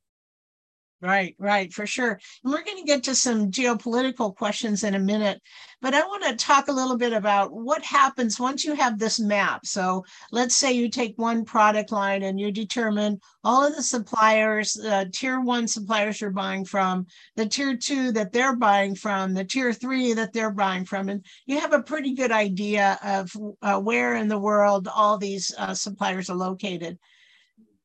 Right, 1.02 1.34
right, 1.40 1.72
for 1.72 1.84
sure. 1.84 2.20
And 2.44 2.52
we're 2.52 2.62
going 2.62 2.76
to 2.76 2.84
get 2.84 3.02
to 3.04 3.16
some 3.16 3.50
geopolitical 3.50 4.36
questions 4.36 4.84
in 4.84 4.94
a 4.94 5.00
minute, 5.00 5.42
but 5.80 5.94
I 5.94 6.02
want 6.02 6.22
to 6.22 6.36
talk 6.36 6.68
a 6.68 6.72
little 6.72 6.96
bit 6.96 7.12
about 7.12 7.52
what 7.52 7.82
happens 7.82 8.38
once 8.38 8.64
you 8.64 8.74
have 8.74 9.00
this 9.00 9.18
map. 9.18 9.66
So 9.66 10.04
let's 10.30 10.56
say 10.56 10.70
you 10.70 10.88
take 10.88 11.18
one 11.18 11.44
product 11.44 11.90
line 11.90 12.22
and 12.22 12.38
you 12.38 12.52
determine 12.52 13.18
all 13.42 13.66
of 13.66 13.74
the 13.74 13.82
suppliers, 13.82 14.78
uh, 14.78 15.06
tier 15.12 15.40
one 15.40 15.66
suppliers 15.66 16.20
you're 16.20 16.30
buying 16.30 16.64
from, 16.64 17.08
the 17.34 17.46
tier 17.46 17.76
two 17.76 18.12
that 18.12 18.32
they're 18.32 18.54
buying 18.54 18.94
from, 18.94 19.34
the 19.34 19.44
tier 19.44 19.72
three 19.72 20.12
that 20.12 20.32
they're 20.32 20.52
buying 20.52 20.84
from, 20.84 21.08
and 21.08 21.26
you 21.46 21.58
have 21.58 21.72
a 21.72 21.82
pretty 21.82 22.14
good 22.14 22.30
idea 22.30 22.96
of 23.02 23.36
uh, 23.62 23.80
where 23.80 24.14
in 24.14 24.28
the 24.28 24.38
world 24.38 24.86
all 24.86 25.18
these 25.18 25.52
uh, 25.58 25.74
suppliers 25.74 26.30
are 26.30 26.36
located 26.36 26.96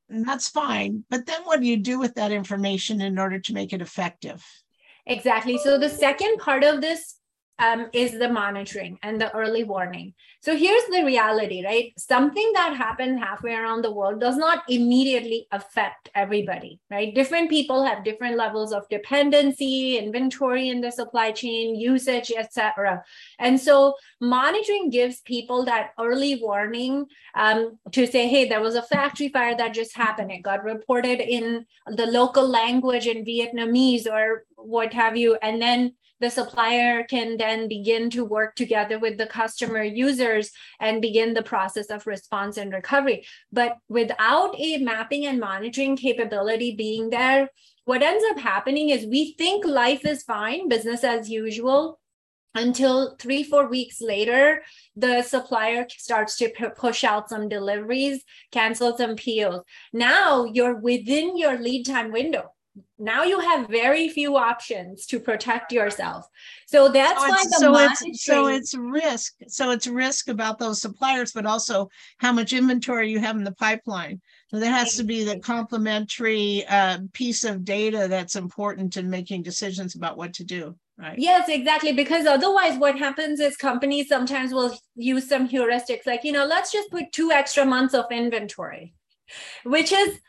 and 0.09 0.27
that's 0.27 0.49
fine. 0.49 1.03
But 1.09 1.25
then 1.25 1.41
what 1.43 1.59
do 1.59 1.67
you 1.67 1.77
do 1.77 1.99
with 1.99 2.15
that 2.15 2.31
information 2.31 3.01
in 3.01 3.19
order 3.19 3.39
to 3.39 3.53
make 3.53 3.73
it 3.73 3.81
effective? 3.81 4.43
Exactly. 5.05 5.57
So 5.57 5.77
the 5.77 5.89
second 5.89 6.37
part 6.37 6.63
of 6.63 6.81
this 6.81 7.15
um, 7.59 7.87
is 7.93 8.11
the 8.17 8.29
monitoring 8.29 8.99
and 9.01 9.19
the 9.19 9.33
early 9.35 9.63
warning. 9.63 10.13
So 10.41 10.55
here's 10.55 10.85
the 10.85 11.03
reality, 11.03 11.65
right? 11.65 11.91
Something 11.97 12.51
that 12.53 12.77
happened 12.77 13.19
halfway 13.19 13.53
around 13.53 13.83
the 13.83 13.91
world 13.91 14.21
does 14.21 14.37
not 14.37 14.63
immediately 14.69 15.47
affect 15.51 16.09
everybody, 16.13 16.79
right? 16.91 17.13
Different 17.13 17.49
people 17.49 17.83
have 17.83 18.03
different 18.03 18.37
levels 18.37 18.71
of 18.71 18.87
dependency, 18.89 19.97
inventory 19.97 20.69
in 20.69 20.81
the 20.81 20.91
supply 20.91 21.31
chain, 21.31 21.75
usage, 21.75 22.31
etc. 22.37 23.03
And 23.39 23.59
so 23.59 23.95
monitoring 24.21 24.89
gives 24.89 25.21
people 25.21 25.65
that 25.65 25.91
early 25.99 26.39
warning 26.41 27.07
um, 27.35 27.79
to 27.91 28.05
say, 28.05 28.27
hey, 28.27 28.47
there 28.47 28.61
was 28.61 28.75
a 28.75 28.83
factory 28.83 29.29
fire 29.29 29.57
that 29.57 29.73
just 29.73 29.95
happened. 29.95 30.31
It 30.31 30.43
got 30.43 30.63
reported 30.63 31.19
in 31.19 31.65
the 31.87 32.05
local 32.05 32.47
language 32.47 33.07
in 33.07 33.25
Vietnamese 33.25 34.07
or 34.07 34.45
what 34.55 34.93
have 34.93 35.17
you. 35.17 35.37
And 35.41 35.61
then 35.61 35.93
the 36.19 36.29
supplier 36.29 37.03
can 37.03 37.37
then 37.37 37.67
begin 37.67 38.09
to 38.11 38.25
work 38.25 38.55
together 38.55 38.97
with 38.99 39.17
the 39.17 39.27
customer 39.27 39.83
users 39.83 40.51
and 40.79 41.01
begin 41.01 41.33
the 41.33 41.43
process 41.43 41.87
of 41.87 42.07
response 42.07 42.57
and 42.57 42.73
recovery. 42.73 43.25
But 43.51 43.77
without 43.87 44.55
a 44.57 44.77
mapping 44.77 45.25
and 45.25 45.39
monitoring 45.39 45.95
capability 45.95 46.75
being 46.75 47.09
there, 47.09 47.49
what 47.85 48.03
ends 48.03 48.23
up 48.31 48.39
happening 48.39 48.89
is 48.89 49.05
we 49.05 49.33
think 49.37 49.65
life 49.65 50.05
is 50.05 50.23
fine, 50.23 50.67
business 50.67 51.03
as 51.03 51.29
usual, 51.29 51.99
until 52.57 53.15
three, 53.17 53.43
four 53.43 53.67
weeks 53.69 54.01
later, 54.01 54.63
the 54.95 55.21
supplier 55.21 55.85
starts 55.89 56.37
to 56.37 56.49
push 56.75 57.03
out 57.03 57.29
some 57.29 57.47
deliveries, 57.47 58.23
cancel 58.51 58.97
some 58.97 59.15
POs. 59.15 59.61
Now 59.93 60.45
you're 60.45 60.75
within 60.75 61.37
your 61.37 61.59
lead 61.59 61.85
time 61.85 62.11
window 62.11 62.53
now 62.99 63.23
you 63.23 63.39
have 63.39 63.67
very 63.69 64.09
few 64.09 64.37
options 64.37 65.05
to 65.07 65.19
protect 65.19 65.71
yourself. 65.71 66.27
So 66.67 66.89
that's 66.89 67.21
so 67.21 67.29
why 67.29 67.43
the 67.43 67.49
so 67.51 67.75
it's 67.77 68.23
so 68.23 68.47
it's 68.47 68.75
risk 68.75 69.33
so 69.47 69.71
it's 69.71 69.87
risk 69.87 70.29
about 70.29 70.59
those 70.59 70.81
suppliers 70.81 71.31
but 71.31 71.45
also 71.45 71.89
how 72.17 72.31
much 72.31 72.53
inventory 72.53 73.09
you 73.09 73.19
have 73.19 73.35
in 73.35 73.43
the 73.43 73.53
pipeline. 73.53 74.21
So 74.49 74.59
there 74.59 74.71
has 74.71 74.95
to 74.95 75.03
be 75.03 75.23
the 75.23 75.39
complementary 75.39 76.65
uh, 76.67 76.99
piece 77.13 77.43
of 77.43 77.65
data 77.65 78.07
that's 78.09 78.35
important 78.35 78.97
in 78.97 79.09
making 79.09 79.43
decisions 79.43 79.95
about 79.95 80.17
what 80.17 80.33
to 80.35 80.43
do 80.43 80.75
right? 80.97 81.17
Yes 81.17 81.49
exactly 81.49 81.93
because 81.93 82.25
otherwise 82.25 82.77
what 82.77 82.97
happens 82.97 83.39
is 83.39 83.55
companies 83.55 84.07
sometimes 84.07 84.53
will 84.53 84.77
use 84.95 85.27
some 85.27 85.47
heuristics 85.47 86.05
like 86.05 86.23
you 86.23 86.31
know 86.31 86.45
let's 86.45 86.71
just 86.71 86.89
put 86.91 87.11
two 87.11 87.31
extra 87.31 87.65
months 87.65 87.93
of 87.93 88.05
inventory 88.11 88.93
which 89.63 89.91
is 89.91 90.19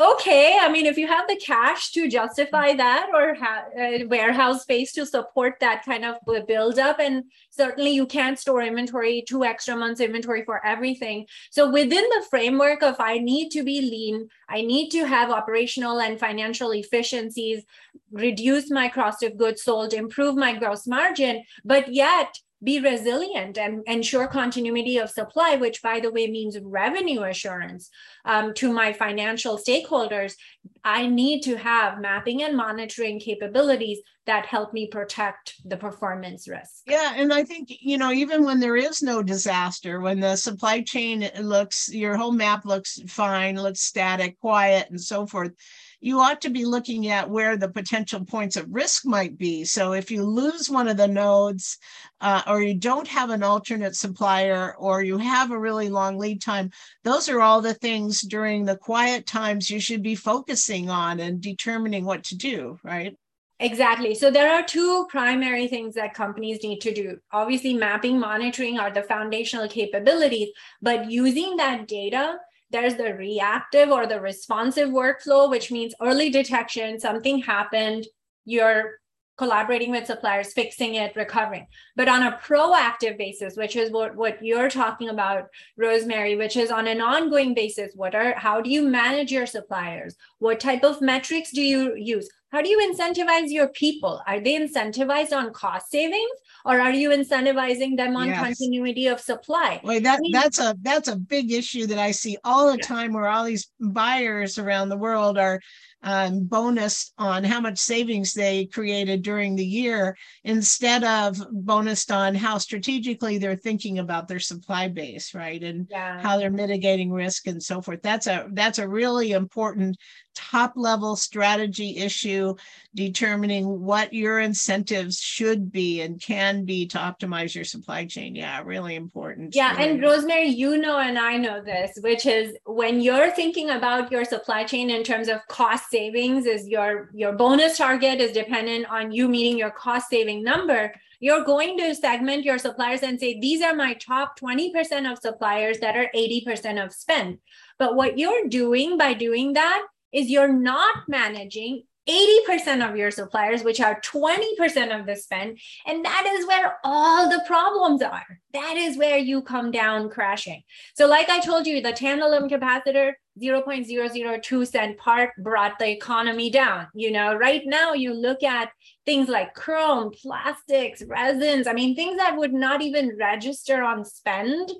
okay 0.00 0.56
i 0.60 0.68
mean 0.70 0.86
if 0.86 0.96
you 0.96 1.06
have 1.06 1.28
the 1.28 1.36
cash 1.36 1.90
to 1.90 2.08
justify 2.08 2.74
that 2.74 3.10
or 3.14 3.34
have 3.34 3.64
a 3.76 4.02
uh, 4.02 4.06
warehouse 4.06 4.62
space 4.62 4.92
to 4.92 5.04
support 5.04 5.54
that 5.60 5.84
kind 5.84 6.04
of 6.04 6.16
build 6.46 6.78
up 6.78 6.98
and 6.98 7.24
certainly 7.50 7.90
you 7.90 8.06
can't 8.06 8.38
store 8.38 8.62
inventory 8.62 9.22
two 9.28 9.44
extra 9.44 9.76
months 9.76 10.00
inventory 10.00 10.42
for 10.44 10.64
everything. 10.64 11.26
So 11.50 11.70
within 11.70 12.04
the 12.04 12.24
framework 12.30 12.82
of 12.82 12.96
i 12.98 13.18
need 13.18 13.50
to 13.50 13.62
be 13.62 13.80
lean 13.82 14.28
i 14.48 14.62
need 14.62 14.90
to 14.90 15.04
have 15.04 15.30
operational 15.30 16.00
and 16.00 16.18
financial 16.18 16.70
efficiencies 16.72 17.62
reduce 18.10 18.70
my 18.70 18.88
cost 18.88 19.22
of 19.22 19.36
goods 19.36 19.62
sold 19.62 19.92
improve 19.92 20.36
my 20.36 20.56
gross 20.56 20.86
margin 20.86 21.42
but 21.64 21.92
yet 21.92 22.38
be 22.62 22.80
resilient 22.80 23.56
and 23.56 23.82
ensure 23.86 24.26
continuity 24.26 24.98
of 24.98 25.10
supply, 25.10 25.56
which, 25.56 25.82
by 25.82 26.00
the 26.00 26.10
way, 26.10 26.26
means 26.26 26.58
revenue 26.60 27.22
assurance 27.22 27.90
um, 28.24 28.52
to 28.54 28.72
my 28.72 28.92
financial 28.92 29.58
stakeholders. 29.58 30.34
I 30.82 31.06
need 31.06 31.42
to 31.42 31.56
have 31.56 32.00
mapping 32.00 32.42
and 32.42 32.56
monitoring 32.56 33.20
capabilities 33.20 33.98
that 34.26 34.46
help 34.46 34.72
me 34.72 34.86
protect 34.86 35.54
the 35.64 35.76
performance 35.76 36.48
risk. 36.48 36.82
Yeah. 36.86 37.14
And 37.16 37.32
I 37.32 37.42
think, 37.42 37.68
you 37.80 37.98
know, 37.98 38.12
even 38.12 38.44
when 38.44 38.60
there 38.60 38.76
is 38.76 39.02
no 39.02 39.22
disaster, 39.22 40.00
when 40.00 40.20
the 40.20 40.36
supply 40.36 40.82
chain 40.82 41.28
looks, 41.40 41.92
your 41.92 42.16
whole 42.16 42.32
map 42.32 42.64
looks 42.64 43.00
fine, 43.08 43.60
looks 43.60 43.82
static, 43.82 44.38
quiet, 44.40 44.88
and 44.90 45.00
so 45.00 45.26
forth 45.26 45.52
you 46.00 46.18
ought 46.18 46.40
to 46.40 46.50
be 46.50 46.64
looking 46.64 47.08
at 47.08 47.28
where 47.28 47.56
the 47.56 47.68
potential 47.68 48.24
points 48.24 48.56
of 48.56 48.66
risk 48.70 49.04
might 49.04 49.36
be. 49.36 49.64
So 49.64 49.92
if 49.92 50.10
you 50.10 50.24
lose 50.24 50.70
one 50.70 50.88
of 50.88 50.96
the 50.96 51.06
nodes, 51.06 51.76
uh, 52.22 52.42
or 52.46 52.62
you 52.62 52.74
don't 52.74 53.06
have 53.08 53.28
an 53.30 53.42
alternate 53.42 53.94
supplier, 53.94 54.74
or 54.76 55.02
you 55.02 55.18
have 55.18 55.50
a 55.50 55.58
really 55.58 55.90
long 55.90 56.16
lead 56.16 56.40
time, 56.40 56.70
those 57.04 57.28
are 57.28 57.42
all 57.42 57.60
the 57.60 57.74
things 57.74 58.22
during 58.22 58.64
the 58.64 58.76
quiet 58.76 59.26
times 59.26 59.70
you 59.70 59.78
should 59.78 60.02
be 60.02 60.14
focusing 60.50 60.90
on 60.90 61.20
and 61.20 61.40
determining 61.40 62.04
what 62.04 62.24
to 62.24 62.36
do, 62.36 62.78
right? 62.82 63.16
Exactly. 63.60 64.14
So 64.14 64.30
there 64.30 64.52
are 64.52 64.64
two 64.64 65.06
primary 65.08 65.68
things 65.68 65.94
that 65.94 66.14
companies 66.14 66.62
need 66.62 66.80
to 66.80 66.92
do. 66.92 67.18
Obviously, 67.30 67.74
mapping, 67.74 68.18
monitoring 68.18 68.78
are 68.78 68.90
the 68.90 69.02
foundational 69.02 69.68
capabilities, 69.68 70.48
but 70.82 71.10
using 71.10 71.56
that 71.56 71.86
data 71.86 72.38
there's 72.72 72.94
the 72.94 73.12
reactive 73.14 73.88
or 73.88 74.06
the 74.06 74.20
responsive 74.20 74.90
workflow, 74.90 75.50
which 75.50 75.72
means 75.72 75.92
early 76.00 76.30
detection, 76.30 77.00
something 77.00 77.40
happened, 77.42 78.06
you're 78.44 78.92
collaborating 79.40 79.90
with 79.90 80.04
suppliers, 80.04 80.52
fixing 80.52 80.96
it, 80.96 81.16
recovering. 81.16 81.66
But 81.96 82.08
on 82.08 82.24
a 82.24 82.38
proactive 82.44 83.16
basis, 83.16 83.56
which 83.56 83.74
is 83.74 83.90
what, 83.90 84.14
what 84.14 84.44
you're 84.44 84.68
talking 84.68 85.08
about, 85.08 85.48
Rosemary, 85.78 86.36
which 86.36 86.58
is 86.58 86.70
on 86.70 86.86
an 86.86 87.00
ongoing 87.00 87.54
basis, 87.54 87.94
what 87.94 88.14
are 88.14 88.34
how 88.34 88.60
do 88.60 88.68
you 88.68 88.82
manage 88.82 89.32
your 89.32 89.46
suppliers? 89.46 90.14
What 90.40 90.60
type 90.60 90.84
of 90.84 91.00
metrics 91.00 91.52
do 91.52 91.62
you 91.62 91.96
use? 91.96 92.28
How 92.52 92.60
do 92.60 92.68
you 92.68 92.80
incentivize 92.92 93.48
your 93.48 93.68
people? 93.68 94.20
Are 94.26 94.40
they 94.40 94.58
incentivized 94.58 95.32
on 95.32 95.54
cost 95.54 95.90
savings 95.90 96.38
or 96.64 96.80
are 96.80 96.92
you 96.92 97.10
incentivizing 97.10 97.96
them 97.96 98.16
on 98.16 98.28
yes. 98.28 98.42
continuity 98.42 99.06
of 99.06 99.20
supply? 99.20 99.80
Wait, 99.84 100.02
that, 100.02 100.18
I 100.18 100.20
mean, 100.20 100.32
that's 100.32 100.58
a 100.58 100.76
that's 100.82 101.08
a 101.08 101.16
big 101.16 101.52
issue 101.52 101.86
that 101.86 101.98
I 101.98 102.10
see 102.10 102.36
all 102.44 102.70
the 102.70 102.78
time 102.78 103.12
where 103.12 103.28
all 103.28 103.44
these 103.44 103.70
buyers 103.80 104.58
around 104.58 104.88
the 104.88 104.96
world 104.96 105.38
are 105.38 105.60
um, 106.02 106.44
bonus 106.44 107.12
on 107.18 107.44
how 107.44 107.60
much 107.60 107.78
savings 107.78 108.32
they 108.32 108.66
created 108.66 109.22
during 109.22 109.54
the 109.54 109.64
year 109.64 110.16
instead 110.44 111.04
of 111.04 111.36
bonused 111.52 112.14
on 112.14 112.34
how 112.34 112.58
strategically 112.58 113.38
they're 113.38 113.56
thinking 113.56 113.98
about 113.98 114.26
their 114.26 114.40
supply 114.40 114.88
base 114.88 115.34
right 115.34 115.62
and 115.62 115.86
yeah. 115.90 116.20
how 116.20 116.38
they're 116.38 116.50
mitigating 116.50 117.12
risk 117.12 117.46
and 117.46 117.62
so 117.62 117.82
forth 117.82 118.00
that's 118.02 118.26
a 118.26 118.48
that's 118.52 118.78
a 118.78 118.88
really 118.88 119.32
important 119.32 119.96
top 120.34 120.72
level 120.76 121.16
strategy 121.16 121.96
issue 121.96 122.54
determining 122.94 123.80
what 123.80 124.12
your 124.12 124.40
incentives 124.40 125.20
should 125.20 125.70
be 125.70 126.00
and 126.00 126.20
can 126.20 126.64
be 126.64 126.86
to 126.86 126.98
optimize 126.98 127.54
your 127.54 127.64
supply 127.64 128.04
chain 128.04 128.34
yeah 128.34 128.62
really 128.64 128.94
important 128.94 129.54
yeah 129.54 129.76
really. 129.76 129.90
and 129.90 130.02
rosemary 130.02 130.48
you 130.48 130.76
know 130.78 130.98
and 130.98 131.18
i 131.18 131.36
know 131.36 131.62
this 131.62 131.98
which 132.02 132.26
is 132.26 132.56
when 132.64 133.00
you're 133.00 133.30
thinking 133.30 133.70
about 133.70 134.10
your 134.10 134.24
supply 134.24 134.64
chain 134.64 134.90
in 134.90 135.02
terms 135.02 135.28
of 135.28 135.40
cost 135.48 135.90
savings 135.90 136.46
is 136.46 136.66
your 136.66 137.10
your 137.14 137.32
bonus 137.32 137.78
target 137.78 138.20
is 138.20 138.32
dependent 138.32 138.86
on 138.90 139.12
you 139.12 139.28
meeting 139.28 139.58
your 139.58 139.70
cost 139.70 140.08
saving 140.08 140.42
number 140.42 140.92
you're 141.20 141.44
going 141.44 141.76
to 141.76 141.94
segment 141.94 142.44
your 142.44 142.58
suppliers 142.58 143.02
and 143.02 143.20
say, 143.20 143.38
these 143.38 143.60
are 143.60 143.74
my 143.74 143.92
top 143.92 144.40
20% 144.40 145.10
of 145.10 145.18
suppliers 145.18 145.78
that 145.80 145.94
are 145.94 146.10
80% 146.16 146.82
of 146.82 146.94
spend. 146.94 147.38
But 147.78 147.94
what 147.94 148.18
you're 148.18 148.48
doing 148.48 148.96
by 148.96 149.12
doing 149.12 149.52
that 149.52 149.82
is 150.12 150.30
you're 150.30 150.52
not 150.52 151.08
managing 151.08 151.84
80% 152.08 152.88
of 152.88 152.96
your 152.96 153.10
suppliers, 153.10 153.62
which 153.62 153.80
are 153.80 154.00
20% 154.00 154.98
of 154.98 155.06
the 155.06 155.16
spend. 155.16 155.58
And 155.86 156.04
that 156.04 156.26
is 156.26 156.46
where 156.46 156.78
all 156.82 157.28
the 157.28 157.42
problems 157.46 158.02
are. 158.02 158.24
That 158.52 158.76
is 158.76 158.96
where 158.96 159.18
you 159.18 159.42
come 159.42 159.70
down 159.70 160.08
crashing. 160.10 160.62
So, 160.94 161.06
like 161.06 161.28
I 161.28 161.40
told 161.40 161.66
you, 161.66 161.80
the 161.80 161.92
tantalum 161.92 162.50
capacitor, 162.50 163.12
0.002 163.40 164.66
cent 164.66 164.98
part 164.98 165.30
brought 165.38 165.78
the 165.78 165.88
economy 165.88 166.50
down. 166.50 166.88
You 166.94 167.12
know, 167.12 167.34
right 167.34 167.62
now 167.64 167.92
you 167.92 168.12
look 168.12 168.42
at 168.42 168.70
things 169.06 169.28
like 169.28 169.54
chrome, 169.54 170.10
plastics, 170.10 171.02
resins, 171.06 171.66
I 171.66 171.72
mean, 171.74 171.94
things 171.94 172.16
that 172.16 172.36
would 172.36 172.52
not 172.52 172.82
even 172.82 173.16
register 173.18 173.82
on 173.82 174.04
spend 174.04 174.70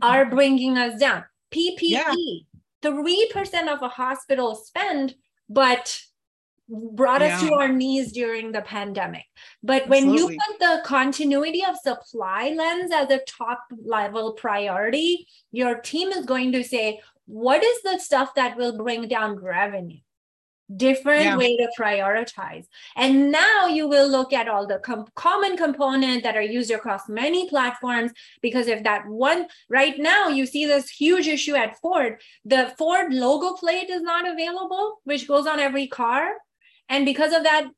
are 0.00 0.24
mm-hmm. 0.24 0.34
bringing 0.34 0.78
us 0.78 1.00
down. 1.00 1.24
PPE, 1.52 1.80
yeah. 1.80 2.14
3% 2.82 3.68
of 3.68 3.82
a 3.82 3.88
hospital 3.88 4.54
spend, 4.54 5.14
but 5.48 6.00
brought 6.68 7.22
yeah. 7.22 7.36
us 7.36 7.42
to 7.42 7.54
our 7.54 7.68
knees 7.68 8.12
during 8.12 8.52
the 8.52 8.60
pandemic. 8.60 9.24
But 9.62 9.88
when 9.88 10.10
Absolutely. 10.10 10.34
you 10.34 10.40
put 10.46 10.58
the 10.60 10.82
continuity 10.84 11.64
of 11.64 11.76
supply 11.76 12.54
lens 12.56 12.92
as 12.92 13.10
a 13.10 13.20
top 13.26 13.64
level 13.84 14.32
priority, 14.32 15.26
your 15.50 15.76
team 15.76 16.10
is 16.10 16.26
going 16.26 16.52
to 16.52 16.62
say, 16.62 17.00
what 17.24 17.62
is 17.62 17.82
the 17.82 17.98
stuff 17.98 18.34
that 18.34 18.56
will 18.56 18.76
bring 18.76 19.08
down 19.08 19.36
revenue? 19.36 19.98
Different 20.76 21.24
yeah. 21.24 21.36
way 21.36 21.56
to 21.56 21.66
prioritize 21.78 22.66
and 22.94 23.32
now 23.32 23.66
you 23.66 23.88
will 23.88 24.06
look 24.06 24.34
at 24.34 24.48
all 24.48 24.66
the 24.66 24.78
com- 24.80 25.06
common 25.14 25.56
component 25.56 26.22
that 26.22 26.36
are 26.36 26.42
used 26.42 26.70
across 26.70 27.08
many 27.08 27.48
platforms 27.48 28.12
because 28.42 28.66
if 28.66 28.82
that 28.84 29.06
one 29.06 29.46
right 29.70 29.98
now 29.98 30.28
you 30.28 30.44
see 30.44 30.66
this 30.66 30.90
huge 30.90 31.26
issue 31.26 31.54
at 31.54 31.78
ford 31.80 32.20
the 32.44 32.74
ford 32.76 33.14
logo 33.14 33.54
plate 33.54 33.88
is 33.88 34.02
not 34.02 34.28
available 34.28 35.00
which 35.04 35.26
goes 35.26 35.46
on 35.46 35.58
every 35.58 35.86
car 35.86 36.34
and 36.88 37.04
because 37.04 37.32
of 37.32 37.42
that, 37.44 37.68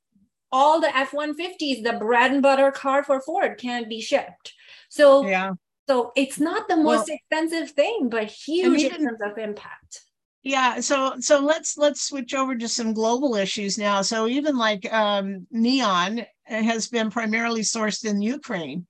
all 0.52 0.80
the 0.80 0.94
F 0.96 1.12
150s, 1.12 1.82
the 1.82 1.96
bread 1.98 2.32
and 2.32 2.42
butter 2.42 2.70
car 2.70 3.04
for 3.04 3.20
Ford, 3.20 3.58
can't 3.58 3.88
be 3.88 4.00
shipped. 4.00 4.54
So, 4.88 5.26
yeah. 5.26 5.52
So 5.88 6.12
it's 6.14 6.38
not 6.38 6.68
the 6.68 6.76
most 6.76 7.08
well, 7.08 7.18
expensive 7.18 7.72
thing, 7.72 8.08
but 8.10 8.26
huge 8.26 8.82
in 8.82 9.04
terms 9.04 9.20
of 9.24 9.38
impact. 9.38 10.02
Yeah, 10.42 10.80
so 10.80 11.16
so 11.20 11.40
let's 11.40 11.76
let's 11.76 12.02
switch 12.02 12.34
over 12.34 12.56
to 12.56 12.68
some 12.68 12.94
global 12.94 13.34
issues 13.36 13.76
now. 13.76 14.00
So 14.00 14.26
even 14.26 14.56
like 14.56 14.90
um, 14.90 15.46
neon 15.50 16.22
has 16.44 16.88
been 16.88 17.10
primarily 17.10 17.60
sourced 17.60 18.04
in 18.08 18.22
Ukraine, 18.22 18.86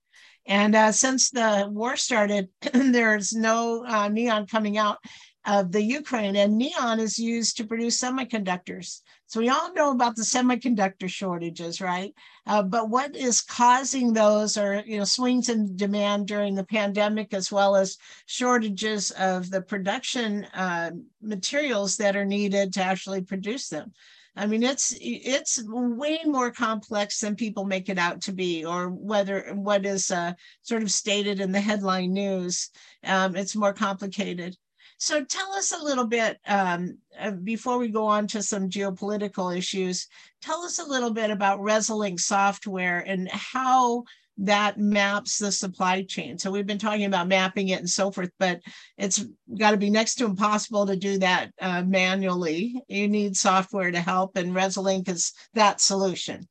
and 0.50 0.74
uh, 0.74 0.90
since 0.90 1.30
the 1.30 1.68
war 1.70 1.96
started, 1.96 2.48
there's 2.72 3.32
no 3.32 3.84
uh, 3.86 4.08
neon 4.08 4.48
coming 4.48 4.78
out 4.78 4.98
of 5.46 5.70
the 5.70 5.80
Ukraine, 5.80 6.34
and 6.34 6.58
neon 6.58 6.98
is 6.98 7.20
used 7.20 7.56
to 7.56 7.66
produce 7.66 8.00
semiconductors. 8.00 9.00
So 9.26 9.38
we 9.38 9.48
all 9.48 9.72
know 9.74 9.92
about 9.92 10.16
the 10.16 10.22
semiconductor 10.22 11.08
shortages, 11.08 11.80
right? 11.80 12.12
Uh, 12.48 12.64
but 12.64 12.90
what 12.90 13.14
is 13.14 13.40
causing 13.40 14.12
those 14.12 14.56
are 14.56 14.82
you 14.84 14.98
know 14.98 15.04
swings 15.04 15.48
in 15.48 15.76
demand 15.76 16.26
during 16.26 16.56
the 16.56 16.64
pandemic, 16.64 17.32
as 17.32 17.52
well 17.52 17.76
as 17.76 17.96
shortages 18.26 19.12
of 19.12 19.50
the 19.50 19.62
production 19.62 20.46
uh, 20.46 20.90
materials 21.22 21.96
that 21.98 22.16
are 22.16 22.24
needed 22.24 22.72
to 22.72 22.82
actually 22.82 23.22
produce 23.22 23.68
them. 23.68 23.92
I 24.36 24.46
mean, 24.46 24.62
it's 24.62 24.94
it's 25.00 25.60
way 25.66 26.20
more 26.24 26.50
complex 26.50 27.20
than 27.20 27.34
people 27.34 27.64
make 27.64 27.88
it 27.88 27.98
out 27.98 28.22
to 28.22 28.32
be, 28.32 28.64
or 28.64 28.88
whether 28.88 29.52
what 29.54 29.84
is 29.84 30.10
uh, 30.10 30.34
sort 30.62 30.82
of 30.82 30.90
stated 30.90 31.40
in 31.40 31.52
the 31.52 31.60
headline 31.60 32.12
news. 32.12 32.70
Um, 33.04 33.36
it's 33.36 33.56
more 33.56 33.72
complicated. 33.72 34.56
So 34.98 35.24
tell 35.24 35.52
us 35.54 35.72
a 35.72 35.82
little 35.82 36.06
bit 36.06 36.38
um, 36.46 36.98
uh, 37.18 37.30
before 37.30 37.78
we 37.78 37.88
go 37.88 38.06
on 38.06 38.26
to 38.28 38.42
some 38.42 38.68
geopolitical 38.68 39.56
issues. 39.56 40.06
Tell 40.42 40.62
us 40.62 40.78
a 40.78 40.84
little 40.84 41.10
bit 41.10 41.30
about 41.30 41.60
Resilinc 41.60 42.20
software 42.20 43.00
and 43.00 43.26
how 43.30 44.04
that 44.40 44.78
maps 44.78 45.38
the 45.38 45.52
supply 45.52 46.02
chain. 46.02 46.38
So 46.38 46.50
we've 46.50 46.66
been 46.66 46.78
talking 46.78 47.04
about 47.04 47.28
mapping 47.28 47.68
it 47.68 47.78
and 47.78 47.88
so 47.88 48.10
forth, 48.10 48.30
but 48.38 48.60
it's 48.96 49.24
got 49.58 49.72
to 49.72 49.76
be 49.76 49.90
next 49.90 50.16
to 50.16 50.24
impossible 50.24 50.86
to 50.86 50.96
do 50.96 51.18
that 51.18 51.50
uh, 51.60 51.82
manually. 51.82 52.82
You 52.88 53.08
need 53.08 53.36
software 53.36 53.90
to 53.90 54.00
help, 54.00 54.36
and 54.36 54.54
Resilinc 54.54 55.08
is 55.08 55.32
that 55.54 55.80
solution. 55.80 56.48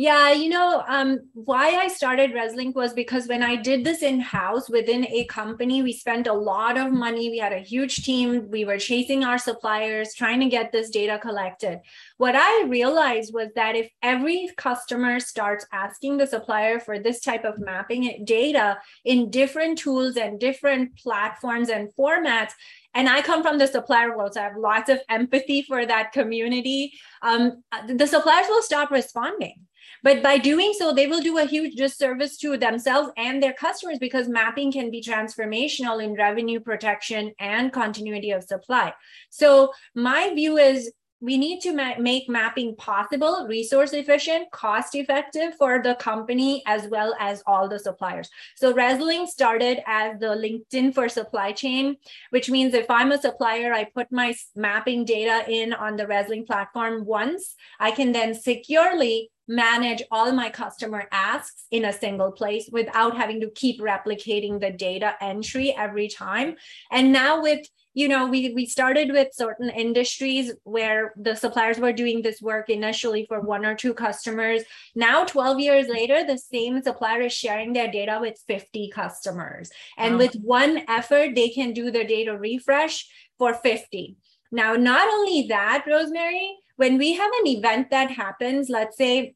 Yeah, 0.00 0.32
you 0.32 0.48
know, 0.48 0.82
um, 0.88 1.18
why 1.34 1.72
I 1.76 1.88
started 1.88 2.32
Resilinc 2.32 2.74
was 2.74 2.94
because 2.94 3.26
when 3.28 3.42
I 3.42 3.56
did 3.56 3.84
this 3.84 4.02
in 4.02 4.18
house 4.18 4.70
within 4.70 5.04
a 5.04 5.26
company, 5.26 5.82
we 5.82 5.92
spent 5.92 6.26
a 6.26 6.32
lot 6.32 6.78
of 6.78 6.90
money. 6.90 7.28
We 7.28 7.36
had 7.36 7.52
a 7.52 7.58
huge 7.58 7.96
team. 7.96 8.48
We 8.50 8.64
were 8.64 8.78
chasing 8.78 9.24
our 9.24 9.36
suppliers, 9.36 10.14
trying 10.14 10.40
to 10.40 10.48
get 10.48 10.72
this 10.72 10.88
data 10.88 11.18
collected. 11.18 11.80
What 12.16 12.34
I 12.34 12.64
realized 12.66 13.34
was 13.34 13.48
that 13.56 13.76
if 13.76 13.90
every 14.00 14.48
customer 14.56 15.20
starts 15.20 15.66
asking 15.70 16.16
the 16.16 16.26
supplier 16.26 16.80
for 16.80 16.98
this 16.98 17.20
type 17.20 17.44
of 17.44 17.58
mapping 17.58 18.24
data 18.24 18.78
in 19.04 19.30
different 19.30 19.76
tools 19.76 20.16
and 20.16 20.40
different 20.40 20.96
platforms 20.96 21.68
and 21.68 21.90
formats, 21.94 22.52
and 22.94 23.06
I 23.06 23.20
come 23.20 23.42
from 23.42 23.58
the 23.58 23.66
supplier 23.66 24.16
world, 24.16 24.32
so 24.32 24.40
I 24.40 24.44
have 24.44 24.56
lots 24.56 24.88
of 24.88 24.98
empathy 25.10 25.60
for 25.60 25.84
that 25.84 26.12
community. 26.12 26.94
Um, 27.20 27.62
the 27.86 28.06
suppliers 28.06 28.46
will 28.48 28.62
stop 28.62 28.90
responding 28.90 29.66
but 30.02 30.22
by 30.22 30.38
doing 30.38 30.72
so, 30.76 30.92
they 30.92 31.06
will 31.06 31.20
do 31.20 31.38
a 31.38 31.46
huge 31.46 31.74
disservice 31.74 32.36
to 32.38 32.56
themselves 32.56 33.10
and 33.16 33.42
their 33.42 33.52
customers 33.52 33.98
because 33.98 34.28
mapping 34.28 34.72
can 34.72 34.90
be 34.90 35.02
transformational 35.02 36.02
in 36.02 36.14
revenue 36.14 36.60
protection 36.60 37.32
and 37.38 37.72
continuity 37.72 38.30
of 38.30 38.44
supply. 38.44 38.92
So, 39.30 39.72
my 39.94 40.32
view 40.34 40.58
is 40.58 40.92
we 41.20 41.36
need 41.36 41.60
to 41.60 41.72
ma- 41.72 41.98
make 41.98 42.28
mapping 42.28 42.74
possible, 42.76 43.46
resource 43.48 43.92
efficient, 43.92 44.50
cost 44.50 44.94
effective 44.94 45.54
for 45.56 45.82
the 45.82 45.94
company 45.96 46.62
as 46.66 46.88
well 46.88 47.14
as 47.20 47.42
all 47.46 47.68
the 47.68 47.78
suppliers. 47.78 48.30
So 48.56 48.72
Resilinc 48.72 49.28
started 49.28 49.80
as 49.86 50.18
the 50.18 50.28
LinkedIn 50.28 50.94
for 50.94 51.08
supply 51.08 51.52
chain, 51.52 51.96
which 52.30 52.48
means 52.48 52.72
if 52.72 52.90
I'm 52.90 53.12
a 53.12 53.20
supplier, 53.20 53.72
I 53.72 53.84
put 53.84 54.10
my 54.10 54.34
mapping 54.56 55.04
data 55.04 55.44
in 55.50 55.74
on 55.74 55.96
the 55.96 56.06
Resilinc 56.06 56.46
platform 56.46 57.04
once, 57.04 57.54
I 57.78 57.90
can 57.90 58.12
then 58.12 58.34
securely 58.34 59.30
manage 59.50 60.00
all 60.12 60.30
my 60.30 60.48
customer 60.48 61.08
asks 61.10 61.66
in 61.72 61.84
a 61.84 61.92
single 61.92 62.30
place 62.30 62.68
without 62.70 63.16
having 63.16 63.40
to 63.40 63.50
keep 63.50 63.80
replicating 63.80 64.60
the 64.60 64.70
data 64.70 65.14
entry 65.20 65.74
every 65.76 66.06
time. 66.06 66.54
And 66.92 67.12
now 67.12 67.42
with 67.42 67.66
you 67.92 68.06
know 68.06 68.26
we 68.26 68.52
we 68.54 68.64
started 68.64 69.10
with 69.10 69.34
certain 69.34 69.68
industries 69.68 70.52
where 70.62 71.12
the 71.16 71.34
suppliers 71.34 71.78
were 71.80 71.92
doing 71.92 72.22
this 72.22 72.40
work 72.40 72.70
initially 72.70 73.26
for 73.26 73.40
one 73.40 73.66
or 73.66 73.74
two 73.74 73.92
customers 73.92 74.62
now 74.94 75.24
12 75.24 75.58
years 75.58 75.88
later 75.88 76.24
the 76.24 76.38
same 76.38 76.80
supplier 76.82 77.22
is 77.22 77.32
sharing 77.32 77.72
their 77.72 77.90
data 77.90 78.18
with 78.20 78.38
50 78.46 78.90
customers 78.90 79.70
and 79.98 80.12
wow. 80.14 80.18
with 80.18 80.34
one 80.36 80.84
effort 80.86 81.34
they 81.34 81.48
can 81.48 81.72
do 81.72 81.90
the 81.90 82.04
data 82.04 82.38
refresh 82.38 83.08
for 83.38 83.54
50 83.54 84.16
now 84.52 84.74
not 84.74 85.12
only 85.12 85.48
that 85.48 85.84
rosemary 85.84 86.58
when 86.76 86.96
we 86.96 87.14
have 87.14 87.32
an 87.40 87.48
event 87.48 87.90
that 87.90 88.12
happens 88.12 88.68
let's 88.68 88.96
say 88.96 89.34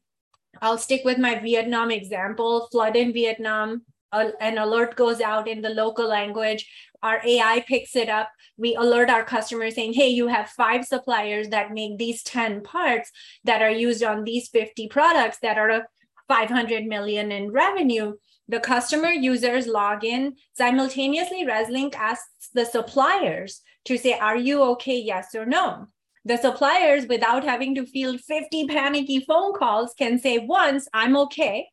I'll 0.61 0.77
stick 0.77 1.01
with 1.03 1.17
my 1.17 1.39
Vietnam 1.39 1.91
example 1.91 2.67
flood 2.71 2.95
in 2.95 3.13
Vietnam. 3.13 3.83
an 4.11 4.57
alert 4.57 4.95
goes 4.95 5.19
out 5.19 5.47
in 5.47 5.61
the 5.61 5.69
local 5.69 6.07
language. 6.07 6.65
Our 7.03 7.21
AI 7.25 7.63
picks 7.67 7.95
it 7.95 8.09
up. 8.09 8.29
We 8.57 8.75
alert 8.75 9.09
our 9.09 9.23
customers 9.23 9.75
saying, 9.75 9.93
hey, 9.93 10.09
you 10.09 10.27
have 10.27 10.49
five 10.49 10.85
suppliers 10.85 11.49
that 11.49 11.73
make 11.73 11.97
these 11.97 12.23
10 12.23 12.61
parts 12.63 13.11
that 13.43 13.61
are 13.61 13.69
used 13.69 14.03
on 14.03 14.23
these 14.23 14.47
50 14.49 14.87
products 14.87 15.39
that 15.41 15.57
are 15.57 15.87
500 16.27 16.85
million 16.85 17.31
in 17.31 17.51
revenue. 17.51 18.13
The 18.47 18.59
customer 18.59 19.09
users 19.09 19.67
log 19.67 20.05
in. 20.05 20.35
Simultaneously, 20.53 21.45
Resilinc 21.45 21.95
asks 21.95 22.49
the 22.53 22.65
suppliers 22.65 23.61
to 23.85 23.97
say, 23.97 24.13
are 24.13 24.37
you 24.37 24.63
okay? 24.63 24.97
Yes 24.97 25.35
or 25.35 25.45
no 25.45 25.89
the 26.25 26.37
suppliers, 26.37 27.05
without 27.07 27.43
having 27.43 27.75
to 27.75 27.85
field 27.85 28.19
50 28.19 28.67
panicky 28.67 29.19
phone 29.19 29.53
calls, 29.53 29.93
can 29.93 30.17
say 30.17 30.39
once, 30.39 30.87
I'm 30.93 31.15
okay. 31.17 31.67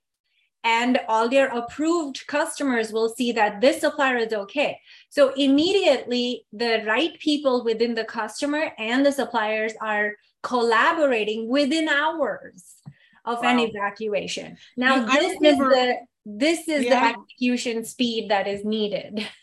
And 0.62 1.01
all 1.09 1.29
their 1.29 1.49
approved 1.49 2.25
customers 2.29 2.93
will 2.93 3.09
see 3.09 3.33
that 3.33 3.61
this 3.61 3.81
supplier 3.81 4.19
is 4.19 4.33
okay. 4.33 4.79
So 5.09 5.33
immediately, 5.35 6.47
the 6.53 6.85
right 6.87 7.19
people 7.19 7.65
within 7.65 7.95
the 7.95 8.05
customer 8.05 8.71
and 8.79 9.05
the 9.05 9.11
suppliers 9.11 9.73
are 9.81 10.12
collaborating 10.43 11.49
within 11.49 11.88
hours 11.88 12.77
of 13.25 13.43
wow. 13.43 13.51
an 13.51 13.59
evacuation. 13.59 14.57
Now, 14.77 14.97
yeah, 14.97 15.07
this 15.07 15.37
remember, 15.41 15.71
is 15.71 15.77
the 15.77 15.97
this 16.25 16.69
is 16.69 16.85
yeah. 16.85 17.12
the 17.12 17.19
execution 17.19 17.85
speed 17.85 18.31
that 18.31 18.47
is 18.47 18.65
needed. 18.65 19.27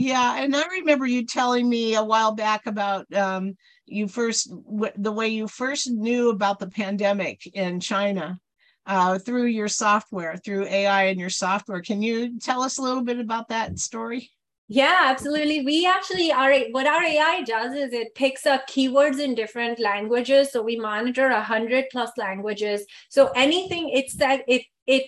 Yeah, 0.00 0.44
and 0.44 0.54
I 0.54 0.64
remember 0.68 1.06
you 1.06 1.26
telling 1.26 1.68
me 1.68 1.96
a 1.96 2.04
while 2.04 2.32
back 2.32 2.66
about 2.66 3.12
um, 3.12 3.56
you 3.84 4.06
first 4.06 4.48
the 4.96 5.10
way 5.10 5.26
you 5.26 5.48
first 5.48 5.90
knew 5.90 6.30
about 6.30 6.60
the 6.60 6.68
pandemic 6.68 7.44
in 7.48 7.80
China. 7.80 8.38
uh, 8.86 9.18
through 9.18 9.46
your 9.46 9.68
software, 9.68 10.36
through 10.36 10.66
AI 10.66 11.04
and 11.04 11.20
your 11.20 11.30
software. 11.30 11.82
Can 11.82 12.00
you 12.00 12.38
tell 12.38 12.62
us 12.62 12.78
a 12.78 12.82
little 12.82 13.04
bit 13.04 13.18
about 13.18 13.48
that 13.48 13.78
story? 13.78 14.30
Yeah, 14.68 15.04
absolutely. 15.06 15.64
We 15.64 15.86
actually 15.86 16.30
are 16.30 16.54
what 16.70 16.86
our 16.86 17.02
AI 17.02 17.42
does 17.42 17.74
is 17.74 17.92
it 17.92 18.14
picks 18.14 18.46
up 18.46 18.68
keywords 18.68 19.18
in 19.18 19.34
different 19.34 19.80
languages. 19.80 20.52
So 20.52 20.62
we 20.62 20.78
monitor 20.78 21.28
a 21.28 21.42
hundred 21.42 21.86
plus 21.90 22.10
languages. 22.16 22.86
So 23.08 23.30
anything 23.34 23.90
it's 23.90 24.14
that 24.16 24.42
it 24.46 24.62
it 24.86 25.04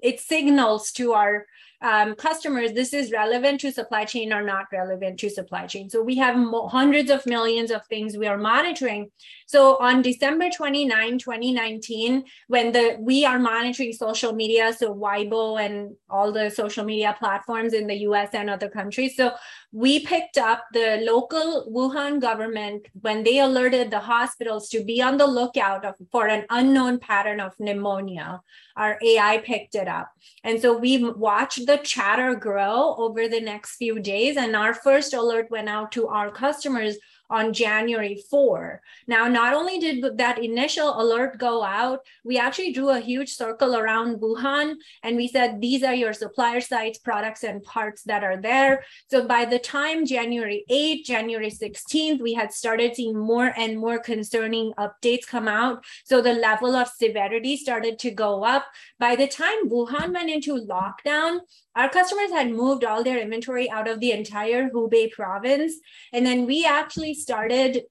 it 0.00 0.20
signals 0.20 0.92
to 0.92 1.12
our 1.12 1.46
um, 1.82 2.14
customers 2.14 2.72
this 2.72 2.92
is 2.92 3.12
relevant 3.12 3.60
to 3.60 3.70
supply 3.70 4.04
chain 4.04 4.32
or 4.32 4.42
not 4.42 4.66
relevant 4.72 5.18
to 5.20 5.30
supply 5.30 5.66
chain. 5.66 5.90
So 5.90 6.02
we 6.02 6.16
have 6.16 6.36
mo- 6.36 6.68
hundreds 6.68 7.10
of 7.10 7.26
millions 7.26 7.70
of 7.70 7.86
things 7.86 8.16
we 8.16 8.26
are 8.26 8.38
monitoring. 8.38 9.10
So 9.46 9.76
on 9.78 10.02
December 10.02 10.48
29, 10.50 11.18
2019, 11.18 12.24
when 12.48 12.72
the 12.72 12.96
we 12.98 13.24
are 13.24 13.38
monitoring 13.38 13.92
social 13.92 14.32
media, 14.32 14.72
so 14.72 14.94
Weibo 14.94 15.60
and 15.60 15.94
all 16.08 16.32
the 16.32 16.50
social 16.50 16.84
media 16.84 17.14
platforms 17.18 17.72
in 17.72 17.86
the 17.86 17.96
US 18.08 18.30
and 18.32 18.48
other 18.48 18.68
countries. 18.68 19.16
So 19.16 19.32
we 19.76 20.00
picked 20.00 20.38
up 20.38 20.64
the 20.72 21.02
local 21.04 21.70
Wuhan 21.70 22.18
government 22.18 22.86
when 23.02 23.22
they 23.24 23.40
alerted 23.40 23.90
the 23.90 24.00
hospitals 24.00 24.70
to 24.70 24.82
be 24.82 25.02
on 25.02 25.18
the 25.18 25.26
lookout 25.26 25.84
of, 25.84 25.96
for 26.10 26.28
an 26.28 26.46
unknown 26.48 26.98
pattern 26.98 27.40
of 27.40 27.52
pneumonia. 27.58 28.40
Our 28.74 28.98
AI 29.02 29.36
picked 29.44 29.74
it 29.74 29.86
up. 29.86 30.10
And 30.42 30.62
so 30.62 30.78
we 30.78 31.04
watched 31.04 31.66
the 31.66 31.76
chatter 31.76 32.34
grow 32.34 32.94
over 32.96 33.28
the 33.28 33.42
next 33.42 33.76
few 33.76 34.00
days. 34.00 34.38
And 34.38 34.56
our 34.56 34.72
first 34.72 35.12
alert 35.12 35.50
went 35.50 35.68
out 35.68 35.92
to 35.92 36.08
our 36.08 36.30
customers 36.30 36.96
on 37.30 37.52
January 37.52 38.22
4. 38.30 38.80
Now, 39.06 39.28
not 39.28 39.54
only 39.54 39.78
did 39.78 40.18
that 40.18 40.42
initial 40.42 41.00
alert 41.00 41.38
go 41.38 41.62
out, 41.62 42.00
we 42.24 42.38
actually 42.38 42.72
drew 42.72 42.90
a 42.90 43.00
huge 43.00 43.34
circle 43.34 43.76
around 43.76 44.20
Wuhan 44.20 44.74
and 45.02 45.16
we 45.16 45.28
said, 45.28 45.60
these 45.60 45.82
are 45.82 45.94
your 45.94 46.12
supplier 46.12 46.60
sites, 46.60 46.98
products, 46.98 47.44
and 47.44 47.62
parts 47.62 48.02
that 48.04 48.24
are 48.24 48.40
there. 48.40 48.84
So 49.10 49.26
by 49.26 49.44
the 49.44 49.58
time 49.58 50.06
January 50.06 50.64
8th, 50.70 51.04
January 51.04 51.50
16th, 51.50 52.20
we 52.20 52.34
had 52.34 52.52
started 52.52 52.94
seeing 52.94 53.18
more 53.18 53.52
and 53.56 53.78
more 53.78 53.98
concerning 53.98 54.72
updates 54.78 55.26
come 55.26 55.48
out. 55.48 55.84
So 56.04 56.20
the 56.20 56.32
level 56.32 56.74
of 56.74 56.88
severity 56.88 57.56
started 57.56 57.98
to 58.00 58.10
go 58.10 58.44
up. 58.44 58.66
By 58.98 59.16
the 59.16 59.28
time 59.28 59.68
Wuhan 59.68 60.12
went 60.12 60.30
into 60.30 60.54
lockdown, 60.54 61.40
our 61.76 61.90
customers 61.90 62.30
had 62.30 62.50
moved 62.50 62.84
all 62.84 63.04
their 63.04 63.18
inventory 63.18 63.70
out 63.70 63.86
of 63.86 64.00
the 64.00 64.12
entire 64.12 64.70
Hubei 64.70 65.12
province. 65.12 65.74
And 66.12 66.24
then 66.24 66.46
we 66.46 66.64
actually 66.64 67.14
started 67.14 67.82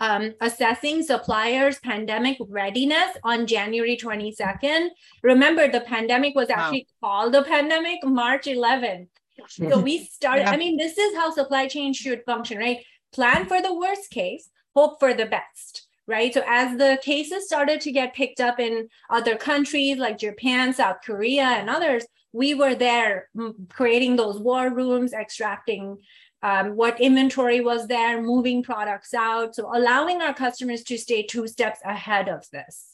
um, 0.00 0.34
assessing 0.40 1.02
suppliers' 1.02 1.80
pandemic 1.80 2.36
readiness 2.48 3.10
on 3.24 3.46
January 3.46 3.96
22nd. 3.96 4.88
Remember, 5.22 5.70
the 5.70 5.80
pandemic 5.80 6.34
was 6.34 6.48
actually 6.48 6.86
wow. 7.02 7.08
called 7.08 7.34
the 7.34 7.42
pandemic 7.42 8.04
March 8.04 8.46
11th. 8.46 9.08
So 9.48 9.80
we 9.80 10.04
started, 10.12 10.42
yeah. 10.42 10.50
I 10.50 10.56
mean, 10.56 10.76
this 10.76 10.96
is 10.96 11.16
how 11.16 11.30
supply 11.30 11.66
chain 11.66 11.92
should 11.92 12.22
function, 12.24 12.58
right? 12.58 12.78
Plan 13.12 13.46
for 13.46 13.60
the 13.60 13.74
worst 13.74 14.10
case, 14.10 14.48
hope 14.74 15.00
for 15.00 15.12
the 15.12 15.26
best 15.26 15.88
right? 16.12 16.32
So 16.32 16.42
as 16.46 16.76
the 16.76 16.98
cases 17.02 17.46
started 17.46 17.80
to 17.80 17.90
get 17.90 18.14
picked 18.14 18.40
up 18.40 18.60
in 18.60 18.88
other 19.10 19.34
countries 19.36 19.96
like 19.98 20.18
Japan, 20.18 20.72
South 20.74 20.98
Korea, 21.04 21.44
and 21.44 21.68
others, 21.68 22.04
we 22.32 22.54
were 22.54 22.74
there 22.74 23.28
creating 23.70 24.16
those 24.16 24.38
war 24.38 24.70
rooms, 24.70 25.12
extracting 25.12 25.98
um, 26.42 26.76
what 26.76 27.00
inventory 27.00 27.60
was 27.60 27.86
there, 27.86 28.20
moving 28.20 28.62
products 28.62 29.14
out. 29.14 29.54
So 29.54 29.74
allowing 29.74 30.20
our 30.20 30.34
customers 30.34 30.82
to 30.84 30.98
stay 30.98 31.22
two 31.22 31.48
steps 31.48 31.80
ahead 31.84 32.28
of 32.28 32.48
this. 32.50 32.88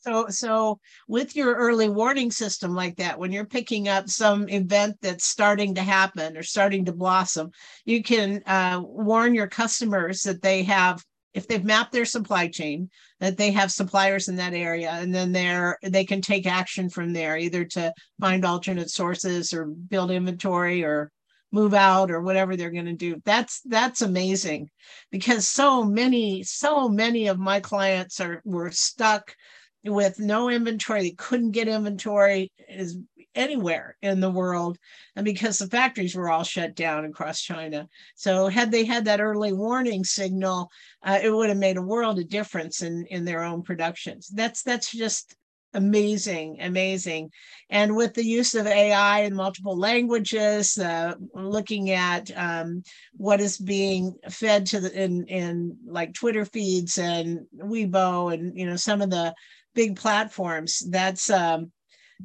So, 0.00 0.28
so 0.28 0.78
with 1.08 1.34
your 1.34 1.56
early 1.56 1.88
warning 1.88 2.30
system 2.30 2.74
like 2.74 2.96
that, 2.96 3.18
when 3.18 3.32
you're 3.32 3.44
picking 3.44 3.88
up 3.88 4.08
some 4.08 4.48
event 4.48 4.96
that's 5.02 5.26
starting 5.26 5.74
to 5.74 5.82
happen 5.82 6.36
or 6.36 6.44
starting 6.44 6.84
to 6.84 6.92
blossom, 6.92 7.50
you 7.84 8.04
can 8.04 8.40
uh, 8.46 8.80
warn 8.84 9.34
your 9.34 9.48
customers 9.48 10.22
that 10.22 10.42
they 10.42 10.62
have 10.62 11.04
if 11.36 11.46
they've 11.46 11.64
mapped 11.64 11.92
their 11.92 12.06
supply 12.06 12.48
chain 12.48 12.88
that 13.20 13.36
they 13.36 13.50
have 13.50 13.70
suppliers 13.70 14.28
in 14.28 14.36
that 14.36 14.54
area 14.54 14.90
and 14.90 15.14
then 15.14 15.32
they're 15.32 15.78
they 15.82 16.04
can 16.04 16.22
take 16.22 16.46
action 16.46 16.88
from 16.88 17.12
there 17.12 17.36
either 17.36 17.62
to 17.62 17.92
find 18.18 18.44
alternate 18.44 18.90
sources 18.90 19.52
or 19.52 19.66
build 19.66 20.10
inventory 20.10 20.82
or 20.82 21.12
move 21.52 21.74
out 21.74 22.10
or 22.10 22.22
whatever 22.22 22.56
they're 22.56 22.70
going 22.70 22.86
to 22.86 22.94
do. 22.94 23.20
That's 23.24 23.60
that's 23.66 24.00
amazing 24.00 24.70
because 25.10 25.46
so 25.46 25.84
many 25.84 26.42
so 26.42 26.88
many 26.88 27.26
of 27.28 27.38
my 27.38 27.60
clients 27.60 28.18
are 28.18 28.40
were 28.46 28.70
stuck 28.70 29.36
with 29.84 30.18
no 30.18 30.48
inventory. 30.48 31.02
They 31.02 31.10
couldn't 31.10 31.50
get 31.50 31.68
inventory 31.68 32.50
is 32.66 32.96
anywhere 33.36 33.96
in 34.02 34.20
the 34.20 34.30
world. 34.30 34.78
And 35.14 35.24
because 35.24 35.58
the 35.58 35.66
factories 35.66 36.14
were 36.14 36.30
all 36.30 36.44
shut 36.44 36.74
down 36.74 37.04
across 37.04 37.40
china. 37.40 37.88
So 38.14 38.48
had 38.48 38.72
they 38.72 38.84
had 38.84 39.04
that 39.04 39.20
early 39.20 39.52
warning 39.52 40.04
signal 40.04 40.70
uh, 41.02 41.18
it 41.22 41.30
would 41.30 41.48
have 41.48 41.58
made 41.58 41.76
a 41.76 41.82
world 41.82 42.18
of 42.18 42.28
difference 42.28 42.82
in 42.82 43.06
in 43.06 43.24
their 43.24 43.42
own 43.42 43.62
productions. 43.62 44.28
That's 44.28 44.62
that's 44.62 44.90
just 44.90 45.36
amazing 45.74 46.56
amazing. 46.60 47.30
And 47.70 47.94
with 47.94 48.14
the 48.14 48.24
use 48.24 48.54
of 48.54 48.66
ai 48.66 49.20
in 49.20 49.34
multiple 49.34 49.78
languages 49.78 50.78
uh, 50.78 51.14
looking 51.34 51.90
at 51.90 52.30
um, 52.36 52.82
what 53.14 53.40
is 53.40 53.58
being 53.58 54.14
fed 54.30 54.66
to 54.66 54.80
the 54.80 55.04
in 55.04 55.26
in 55.26 55.76
like 55.86 56.14
twitter 56.14 56.44
feeds 56.44 56.98
and 56.98 57.40
weibo 57.54 58.32
and 58.32 58.58
you 58.58 58.64
know 58.66 58.76
some 58.76 59.02
of 59.02 59.10
the 59.10 59.34
big 59.74 59.96
platforms 59.96 60.82
that's 60.90 61.28
um, 61.30 61.70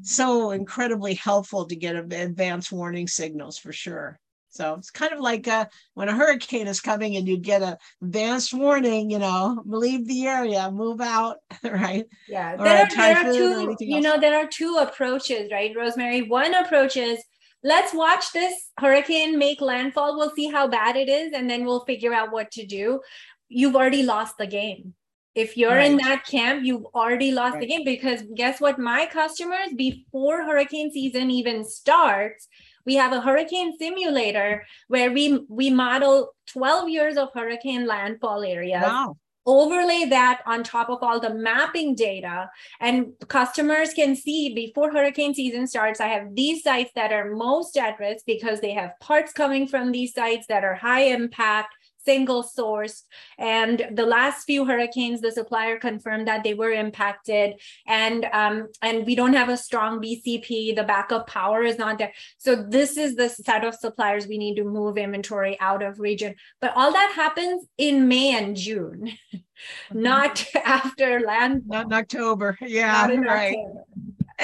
so 0.01 0.51
incredibly 0.51 1.13
helpful 1.15 1.65
to 1.65 1.75
get 1.75 1.95
advance 1.95 2.71
warning 2.71 3.07
signals 3.07 3.57
for 3.57 3.73
sure. 3.73 4.19
So 4.51 4.75
it's 4.75 4.91
kind 4.91 5.13
of 5.13 5.19
like 5.19 5.47
uh, 5.47 5.65
when 5.93 6.09
a 6.09 6.13
hurricane 6.13 6.67
is 6.67 6.81
coming 6.81 7.15
and 7.15 7.27
you 7.27 7.37
get 7.37 7.61
a 7.61 7.77
advanced 8.01 8.53
warning, 8.53 9.09
you 9.09 9.17
know, 9.17 9.63
leave 9.65 10.05
the 10.07 10.27
area, 10.27 10.69
move 10.71 10.99
out, 10.99 11.37
right? 11.63 12.05
Yeah, 12.27 12.57
there 12.57 12.83
are, 12.83 12.89
there 12.89 13.17
are 13.17 13.33
two, 13.33 13.75
you 13.79 13.95
else. 13.95 14.03
know, 14.03 14.19
there 14.19 14.37
are 14.37 14.47
two 14.47 14.77
approaches, 14.81 15.49
right, 15.51 15.73
Rosemary? 15.75 16.23
One 16.23 16.53
approach 16.53 16.97
is 16.97 17.23
let's 17.63 17.93
watch 17.93 18.33
this 18.33 18.53
hurricane 18.77 19.39
make 19.39 19.61
landfall. 19.61 20.17
We'll 20.17 20.35
see 20.35 20.49
how 20.49 20.67
bad 20.67 20.97
it 20.97 21.07
is, 21.07 21.31
and 21.33 21.49
then 21.49 21.63
we'll 21.63 21.85
figure 21.85 22.13
out 22.13 22.33
what 22.33 22.51
to 22.51 22.65
do. 22.65 22.99
You've 23.47 23.75
already 23.75 24.03
lost 24.03 24.37
the 24.37 24.47
game 24.47 24.95
if 25.35 25.55
you're 25.55 25.69
right. 25.69 25.91
in 25.91 25.97
that 25.97 26.25
camp 26.25 26.63
you've 26.63 26.85
already 26.93 27.31
lost 27.31 27.53
right. 27.53 27.61
the 27.61 27.67
game 27.67 27.85
because 27.85 28.23
guess 28.35 28.59
what 28.59 28.79
my 28.79 29.05
customers 29.05 29.69
before 29.75 30.43
hurricane 30.43 30.91
season 30.91 31.31
even 31.31 31.63
starts 31.63 32.47
we 32.85 32.95
have 32.95 33.13
a 33.13 33.21
hurricane 33.21 33.77
simulator 33.77 34.65
where 34.87 35.11
we 35.11 35.45
we 35.49 35.69
model 35.69 36.33
12 36.47 36.89
years 36.89 37.17
of 37.17 37.29
hurricane 37.33 37.85
landfall 37.87 38.43
areas 38.43 38.83
wow. 38.83 39.15
overlay 39.45 40.05
that 40.05 40.41
on 40.45 40.63
top 40.63 40.89
of 40.89 40.99
all 41.01 41.19
the 41.19 41.33
mapping 41.33 41.95
data 41.95 42.49
and 42.79 43.13
customers 43.27 43.93
can 43.93 44.15
see 44.15 44.53
before 44.53 44.91
hurricane 44.91 45.33
season 45.33 45.65
starts 45.65 46.01
i 46.01 46.07
have 46.07 46.35
these 46.35 46.61
sites 46.63 46.91
that 46.95 47.13
are 47.13 47.33
most 47.35 47.77
at 47.77 47.99
risk 47.99 48.25
because 48.25 48.59
they 48.59 48.73
have 48.73 48.99
parts 48.99 49.31
coming 49.31 49.67
from 49.67 49.91
these 49.91 50.13
sites 50.13 50.45
that 50.47 50.63
are 50.63 50.75
high 50.75 51.03
impact 51.03 51.73
single 52.03 52.43
source. 52.43 53.03
And 53.37 53.87
the 53.91 54.05
last 54.05 54.45
few 54.45 54.65
hurricanes, 54.65 55.21
the 55.21 55.31
supplier 55.31 55.77
confirmed 55.79 56.27
that 56.27 56.43
they 56.43 56.53
were 56.53 56.71
impacted, 56.71 57.55
and 57.87 58.25
um, 58.33 58.67
and 58.81 59.05
we 59.05 59.15
don't 59.15 59.33
have 59.33 59.49
a 59.49 59.57
strong 59.57 60.01
BCP. 60.01 60.75
The 60.75 60.83
backup 60.83 61.27
power 61.27 61.63
is 61.63 61.77
not 61.77 61.97
there. 61.97 62.13
So 62.37 62.55
this 62.55 62.97
is 62.97 63.15
the 63.15 63.29
set 63.29 63.63
of 63.63 63.75
suppliers 63.75 64.27
we 64.27 64.37
need 64.37 64.55
to 64.55 64.63
move 64.63 64.97
inventory 64.97 65.59
out 65.59 65.83
of 65.83 65.99
region. 65.99 66.35
But 66.59 66.73
all 66.75 66.91
that 66.91 67.13
happens 67.15 67.67
in 67.77 68.07
May 68.07 68.35
and 68.35 68.55
June, 68.55 69.11
not 69.93 70.45
after 70.65 71.19
land. 71.19 71.63
Not 71.67 71.85
in 71.87 71.93
October. 71.93 72.57
Yeah, 72.61 73.07
right. 73.07 73.55
October 73.55 73.85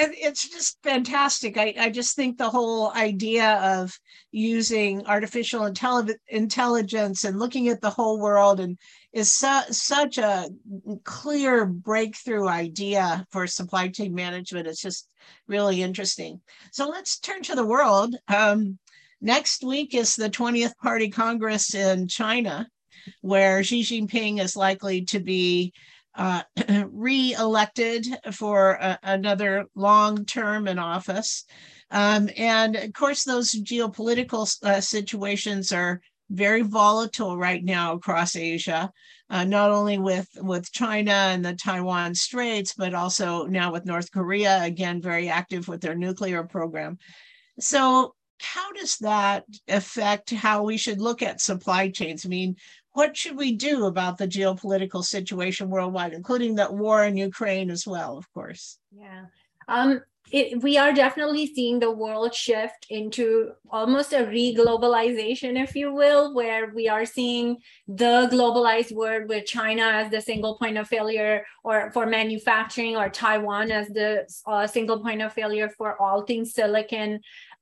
it's 0.00 0.48
just 0.48 0.78
fantastic. 0.82 1.56
I, 1.56 1.74
I 1.78 1.90
just 1.90 2.14
think 2.14 2.38
the 2.38 2.50
whole 2.50 2.92
idea 2.92 3.54
of 3.62 3.98
using 4.30 5.04
artificial 5.06 5.62
intelli- 5.62 6.16
intelligence 6.28 7.24
and 7.24 7.38
looking 7.38 7.68
at 7.68 7.80
the 7.80 7.90
whole 7.90 8.20
world 8.20 8.60
and 8.60 8.78
is 9.12 9.32
su- 9.32 9.72
such 9.72 10.18
a 10.18 10.48
clear 11.04 11.66
breakthrough 11.66 12.46
idea 12.46 13.26
for 13.30 13.46
supply 13.46 13.88
chain 13.88 14.14
management. 14.14 14.66
It's 14.66 14.82
just 14.82 15.08
really 15.46 15.82
interesting. 15.82 16.40
So 16.72 16.88
let's 16.88 17.18
turn 17.18 17.42
to 17.42 17.54
the 17.54 17.66
world. 17.66 18.14
Um, 18.28 18.78
next 19.20 19.64
week 19.64 19.94
is 19.94 20.14
the 20.14 20.30
20th 20.30 20.76
Party 20.76 21.08
Congress 21.08 21.74
in 21.74 22.06
China, 22.06 22.68
where 23.22 23.64
Xi 23.64 23.82
Jinping 23.82 24.40
is 24.40 24.56
likely 24.56 25.04
to 25.06 25.18
be 25.18 25.72
uh, 26.18 26.42
re-elected 26.90 28.06
for 28.32 28.72
a, 28.72 28.98
another 29.04 29.64
long 29.74 30.24
term 30.24 30.68
in 30.68 30.78
office. 30.78 31.44
Um, 31.90 32.28
and 32.36 32.76
of 32.76 32.92
course, 32.92 33.24
those 33.24 33.52
geopolitical 33.54 34.46
uh, 34.64 34.80
situations 34.80 35.72
are 35.72 36.02
very 36.28 36.60
volatile 36.60 37.38
right 37.38 37.64
now 37.64 37.94
across 37.94 38.36
Asia, 38.36 38.92
uh, 39.30 39.44
not 39.44 39.70
only 39.70 39.96
with, 39.96 40.28
with 40.42 40.70
China 40.72 41.12
and 41.12 41.42
the 41.42 41.54
Taiwan 41.54 42.14
Straits, 42.14 42.74
but 42.74 42.92
also 42.92 43.46
now 43.46 43.72
with 43.72 43.86
North 43.86 44.12
Korea, 44.12 44.62
again, 44.62 45.00
very 45.00 45.28
active 45.28 45.68
with 45.68 45.80
their 45.80 45.94
nuclear 45.94 46.42
program. 46.42 46.98
So, 47.58 48.14
how 48.40 48.70
does 48.72 48.98
that 48.98 49.44
affect 49.66 50.30
how 50.30 50.62
we 50.62 50.76
should 50.76 51.00
look 51.00 51.22
at 51.22 51.40
supply 51.40 51.88
chains? 51.88 52.24
I 52.24 52.28
mean, 52.28 52.54
what 52.98 53.16
should 53.16 53.36
we 53.36 53.52
do 53.52 53.86
about 53.86 54.18
the 54.18 54.26
geopolitical 54.26 55.04
situation 55.04 55.70
worldwide, 55.70 56.12
including 56.12 56.56
that 56.56 56.74
war 56.74 57.04
in 57.04 57.16
Ukraine 57.16 57.70
as 57.70 57.86
well, 57.86 58.18
of 58.18 58.26
course? 58.32 58.64
Yeah. 58.90 59.26
Um, 59.68 60.00
it, 60.32 60.60
we 60.64 60.76
are 60.78 60.92
definitely 60.92 61.46
seeing 61.46 61.78
the 61.78 61.92
world 61.92 62.34
shift 62.34 62.86
into 62.90 63.52
almost 63.70 64.12
a 64.12 64.26
re-globalization, 64.26 65.62
if 65.62 65.76
you 65.76 65.94
will, 65.94 66.34
where 66.34 66.72
we 66.74 66.88
are 66.88 67.06
seeing 67.06 67.58
the 67.86 68.28
globalized 68.32 68.92
world 68.92 69.28
with 69.28 69.46
China 69.46 69.84
as 70.00 70.10
the 70.10 70.20
single 70.20 70.58
point 70.58 70.76
of 70.76 70.88
failure 70.88 71.46
or 71.62 71.92
for 71.92 72.04
manufacturing 72.04 72.96
or 72.96 73.08
Taiwan 73.08 73.70
as 73.70 73.86
the 73.98 74.26
uh, 74.44 74.66
single 74.66 74.98
point 75.04 75.22
of 75.22 75.32
failure 75.32 75.68
for 75.78 75.90
all 76.02 76.22
things 76.22 76.52
silicon. 76.52 77.20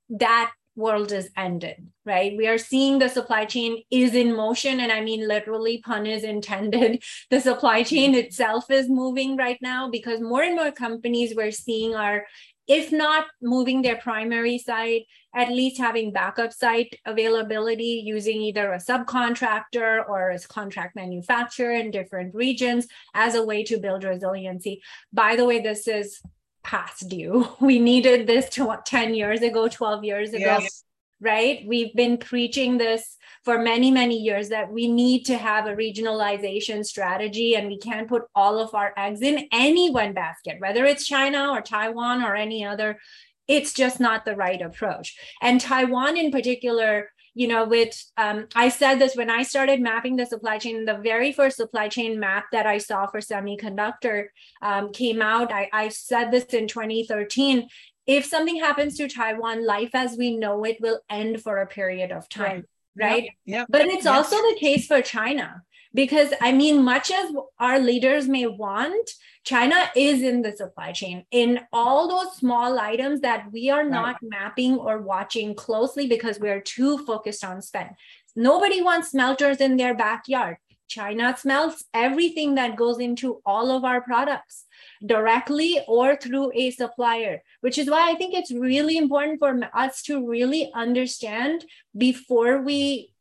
That 0.09 0.51
world 0.77 1.11
is 1.11 1.29
ended, 1.35 1.89
right? 2.05 2.37
We 2.37 2.47
are 2.47 2.59
seeing 2.59 2.99
the 2.99 3.09
supply 3.09 3.45
chain 3.45 3.83
is 3.91 4.13
in 4.13 4.35
motion. 4.35 4.79
And 4.79 4.91
I 4.91 5.01
mean, 5.01 5.27
literally, 5.27 5.81
pun 5.83 6.05
is 6.05 6.23
intended. 6.23 7.03
The 7.29 7.41
supply 7.41 7.81
mm-hmm. 7.81 7.95
chain 7.95 8.15
itself 8.15 8.69
is 8.71 8.87
moving 8.87 9.35
right 9.35 9.57
now 9.61 9.89
because 9.89 10.21
more 10.21 10.43
and 10.43 10.55
more 10.55 10.71
companies 10.71 11.33
we're 11.35 11.51
seeing 11.51 11.95
are 11.95 12.25
if 12.67 12.91
not 12.91 13.25
moving 13.41 13.81
their 13.81 13.95
primary 13.95 14.57
site, 14.57 15.05
at 15.33 15.49
least 15.49 15.77
having 15.77 16.11
backup 16.11 16.51
site 16.51 16.99
availability 17.05 18.03
using 18.05 18.41
either 18.41 18.73
a 18.73 18.77
subcontractor 18.77 20.07
or 20.07 20.31
a 20.31 20.39
contract 20.39 20.95
manufacturer 20.95 21.71
in 21.71 21.91
different 21.91 22.35
regions 22.35 22.85
as 23.13 23.35
a 23.35 23.45
way 23.45 23.63
to 23.63 23.77
build 23.77 24.03
resiliency. 24.03 24.81
By 25.13 25.37
the 25.37 25.45
way, 25.45 25.61
this 25.61 25.87
is 25.87 26.21
past 26.63 27.09
due. 27.09 27.47
We 27.61 27.79
needed 27.79 28.27
this 28.27 28.49
to 28.49 28.65
what, 28.65 28.85
10 28.85 29.13
years 29.13 29.41
ago, 29.41 29.67
12 29.67 30.03
years 30.03 30.33
ago. 30.33 30.59
Yes 30.59 30.83
right? 31.19 31.63
We've 31.65 31.95
been 31.95 32.17
preaching 32.17 32.77
this 32.77 33.17
for 33.43 33.57
many, 33.57 33.91
many 33.91 34.17
years 34.17 34.49
that 34.49 34.71
we 34.71 34.87
need 34.87 35.25
to 35.25 35.37
have 35.37 35.65
a 35.65 35.75
regionalization 35.75 36.85
strategy 36.85 37.55
and 37.55 37.67
we 37.67 37.77
can't 37.77 38.07
put 38.07 38.23
all 38.35 38.59
of 38.59 38.75
our 38.75 38.93
eggs 38.97 39.21
in 39.21 39.47
any 39.51 39.89
one 39.89 40.13
basket, 40.13 40.57
whether 40.59 40.85
it's 40.85 41.07
China 41.07 41.49
or 41.51 41.61
Taiwan 41.61 42.23
or 42.23 42.35
any 42.35 42.65
other. 42.65 42.99
It's 43.47 43.73
just 43.73 43.99
not 43.99 44.25
the 44.25 44.35
right 44.35 44.61
approach. 44.61 45.15
And 45.41 45.61
Taiwan, 45.61 46.17
in 46.17 46.31
particular, 46.31 47.09
you 47.37 47.47
know, 47.47 47.65
with 47.65 47.93
um, 48.17 48.47
I 48.55 48.69
said 48.69 48.95
this 48.95 49.15
when 49.15 49.29
I 49.29 49.43
started 49.43 49.79
mapping 49.79 50.15
the 50.15 50.25
supply 50.25 50.57
chain, 50.57 50.85
the 50.85 50.97
very 50.97 51.31
first 51.31 51.57
supply 51.57 51.87
chain 51.87 52.19
map 52.19 52.45
that 52.51 52.65
I 52.65 52.79
saw 52.79 53.05
for 53.05 53.19
semiconductor 53.19 54.27
um, 54.61 54.91
came 54.91 55.21
out. 55.21 55.51
I, 55.51 55.69
I 55.71 55.89
said 55.89 56.31
this 56.31 56.45
in 56.45 56.67
2013 56.67 57.67
if 58.07 58.25
something 58.25 58.55
happens 58.55 58.95
to 58.97 59.09
Taiwan, 59.09 59.65
life 59.65 59.91
as 59.93 60.15
we 60.17 60.37
know 60.37 60.63
it 60.63 60.77
will 60.79 61.01
end 61.09 61.41
for 61.41 61.57
a 61.57 61.67
period 61.67 62.11
of 62.11 62.29
time, 62.29 62.65
right? 62.95 63.09
right? 63.11 63.29
Yeah. 63.45 63.57
Yep. 63.59 63.67
But 63.69 63.81
it's 63.87 64.05
yep. 64.05 64.13
also 64.13 64.37
the 64.37 64.57
case 64.59 64.87
for 64.87 65.01
China 65.01 65.61
because 65.93 66.33
I 66.41 66.51
mean, 66.51 66.83
much 66.83 67.11
as 67.11 67.31
our 67.59 67.79
leaders 67.79 68.27
may 68.27 68.47
want, 68.47 69.11
China 69.43 69.89
is 69.95 70.21
in 70.21 70.41
the 70.41 70.55
supply 70.55 70.91
chain 70.91 71.25
in 71.31 71.61
all 71.71 72.07
those 72.07 72.37
small 72.37 72.79
items 72.79 73.21
that 73.21 73.51
we 73.51 73.69
are 73.69 73.83
not 73.83 74.17
right. 74.21 74.29
mapping 74.29 74.75
or 74.75 75.01
watching 75.01 75.55
closely 75.55 76.07
because 76.07 76.39
we're 76.39 76.61
too 76.61 76.97
focused 77.05 77.45
on 77.45 77.61
spend. 77.61 77.91
Nobody 78.35 78.81
wants 78.81 79.11
smelters 79.11 79.57
in 79.57 79.77
their 79.77 79.95
backyard. 79.95 80.57
China 80.87 81.35
smelts 81.37 81.83
everything 81.93 82.55
that 82.55 82.77
goes 82.77 82.99
into 82.99 83.41
all 83.45 83.71
of 83.71 83.83
our 83.83 84.01
products 84.01 84.65
directly 85.05 85.79
or 85.87 86.15
through 86.15 86.51
a 86.53 86.71
supplier, 86.71 87.41
which 87.61 87.77
is 87.77 87.89
why 87.89 88.09
I 88.09 88.15
think 88.15 88.33
it's 88.33 88.51
really 88.51 88.97
important 88.97 89.39
for 89.39 89.59
us 89.73 90.01
to 90.03 90.27
really 90.27 90.71
understand 90.73 91.65
before 91.95 92.61
we 92.61 93.13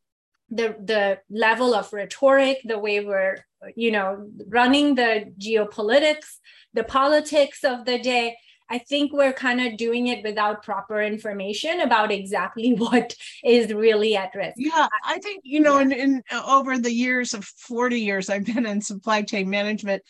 the 0.50 0.76
the 0.82 1.18
level 1.28 1.74
of 1.74 1.92
rhetoric 1.92 2.59
the 2.64 2.78
way 2.78 3.04
we're 3.04 3.44
you 3.74 3.90
know 3.90 4.28
running 4.46 4.94
the 4.94 5.32
geopolitics 5.38 6.38
the 6.74 6.85
politics 6.85 7.64
of 7.64 7.85
the 7.85 7.98
day 7.98 8.37
I 8.68 8.78
think 8.78 9.12
we're 9.12 9.32
kind 9.32 9.61
of 9.61 9.76
doing 9.76 10.09
it 10.09 10.24
without 10.24 10.62
proper 10.62 11.00
information 11.00 11.80
about 11.80 12.11
exactly 12.11 12.74
what 12.74 13.14
is 13.44 13.72
really 13.72 14.16
at 14.16 14.35
risk. 14.35 14.54
Yeah, 14.56 14.88
I 15.04 15.18
think, 15.18 15.42
you 15.44 15.61
know, 15.61 15.78
yeah. 15.78 15.82
in, 15.82 15.92
in 15.92 16.22
over 16.32 16.78
the 16.78 16.92
years 16.92 17.35
of 17.35 17.44
40 17.44 18.00
years 18.00 18.28
I've 18.28 18.44
been 18.44 18.66
in 18.66 18.80
supply 18.80 19.22
chain 19.22 19.48
management, 19.48 20.02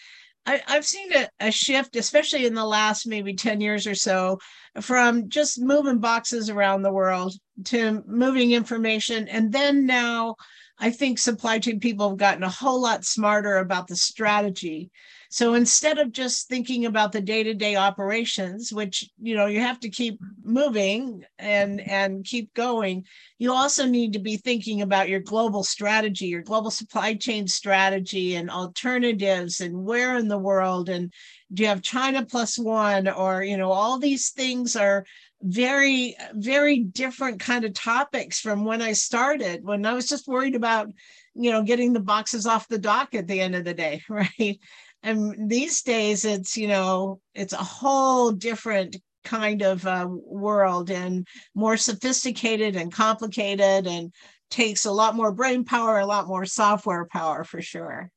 I, 0.46 0.62
have 0.66 0.86
seen 0.86 1.12
a, 1.12 1.28
a, 1.40 1.50
shift, 1.50 1.96
especially 1.96 2.46
in 2.46 2.54
the 2.54 2.64
last 2.64 3.06
maybe 3.06 3.34
10 3.34 3.60
years 3.60 3.86
or 3.86 3.94
so, 3.96 4.38
from 4.80 5.28
just 5.28 5.60
moving 5.60 5.98
boxes 5.98 6.48
around 6.48 6.82
the 6.82 6.92
world 6.92 7.34
to 7.64 8.02
moving 8.06 8.52
information. 8.52 9.26
And 9.28 9.52
then 9.52 9.86
now 9.86 10.36
I 10.78 10.90
think 10.90 11.18
supply 11.18 11.58
chain 11.58 11.80
people 11.80 12.10
have 12.10 12.18
gotten 12.18 12.42
a 12.42 12.48
whole 12.48 12.80
lot 12.80 13.04
smarter 13.04 13.56
about 13.56 13.88
the 13.88 13.96
strategy 13.96 14.90
so 15.30 15.54
instead 15.54 15.98
of 15.98 16.12
just 16.12 16.48
thinking 16.48 16.86
about 16.86 17.12
the 17.12 17.20
day-to-day 17.20 17.76
operations, 17.76 18.72
which 18.72 19.08
you 19.20 19.34
know 19.34 19.46
you 19.46 19.60
have 19.60 19.80
to 19.80 19.88
keep 19.88 20.20
moving 20.44 21.24
and 21.38 21.80
and 21.80 22.24
keep 22.24 22.52
going, 22.54 23.04
you 23.38 23.52
also 23.52 23.86
need 23.86 24.12
to 24.12 24.18
be 24.18 24.36
thinking 24.36 24.82
about 24.82 25.08
your 25.08 25.20
global 25.20 25.62
strategy, 25.62 26.26
your 26.26 26.42
global 26.42 26.70
supply 26.70 27.14
chain 27.14 27.46
strategy 27.48 28.34
and 28.36 28.50
alternatives 28.50 29.60
and 29.60 29.84
where 29.84 30.16
in 30.16 30.28
the 30.28 30.38
world 30.38 30.88
and 30.88 31.12
do 31.52 31.62
you 31.62 31.68
have 31.68 31.82
China 31.82 32.24
plus 32.24 32.58
one 32.58 33.08
or 33.08 33.42
you 33.42 33.56
know 33.56 33.70
all 33.70 33.98
these 33.98 34.30
things 34.30 34.76
are 34.76 35.04
very 35.42 36.16
very 36.34 36.78
different 36.80 37.40
kind 37.40 37.64
of 37.64 37.72
topics 37.74 38.40
from 38.40 38.64
when 38.64 38.82
I 38.82 38.92
started 38.92 39.64
when 39.64 39.84
I 39.86 39.92
was 39.92 40.08
just 40.08 40.26
worried 40.26 40.54
about 40.54 40.88
you 41.34 41.50
know 41.50 41.62
getting 41.62 41.92
the 41.92 42.00
boxes 42.00 42.46
off 42.46 42.68
the 42.68 42.78
dock 42.78 43.14
at 43.14 43.26
the 43.26 43.40
end 43.40 43.54
of 43.54 43.64
the 43.64 43.74
day 43.74 44.02
right 44.08 44.58
and 45.06 45.48
these 45.48 45.82
days 45.82 46.24
it's 46.24 46.56
you 46.56 46.66
know 46.66 47.20
it's 47.34 47.52
a 47.52 47.56
whole 47.56 48.32
different 48.32 48.96
kind 49.24 49.62
of 49.62 49.86
uh, 49.86 50.06
world 50.08 50.90
and 50.90 51.26
more 51.54 51.76
sophisticated 51.76 52.76
and 52.76 52.92
complicated 52.92 53.86
and 53.86 54.12
takes 54.50 54.84
a 54.84 54.92
lot 54.92 55.16
more 55.16 55.32
brain 55.32 55.64
power 55.64 55.98
a 55.98 56.06
lot 56.06 56.26
more 56.26 56.44
software 56.44 57.06
power 57.06 57.44
for 57.44 57.62
sure 57.62 58.10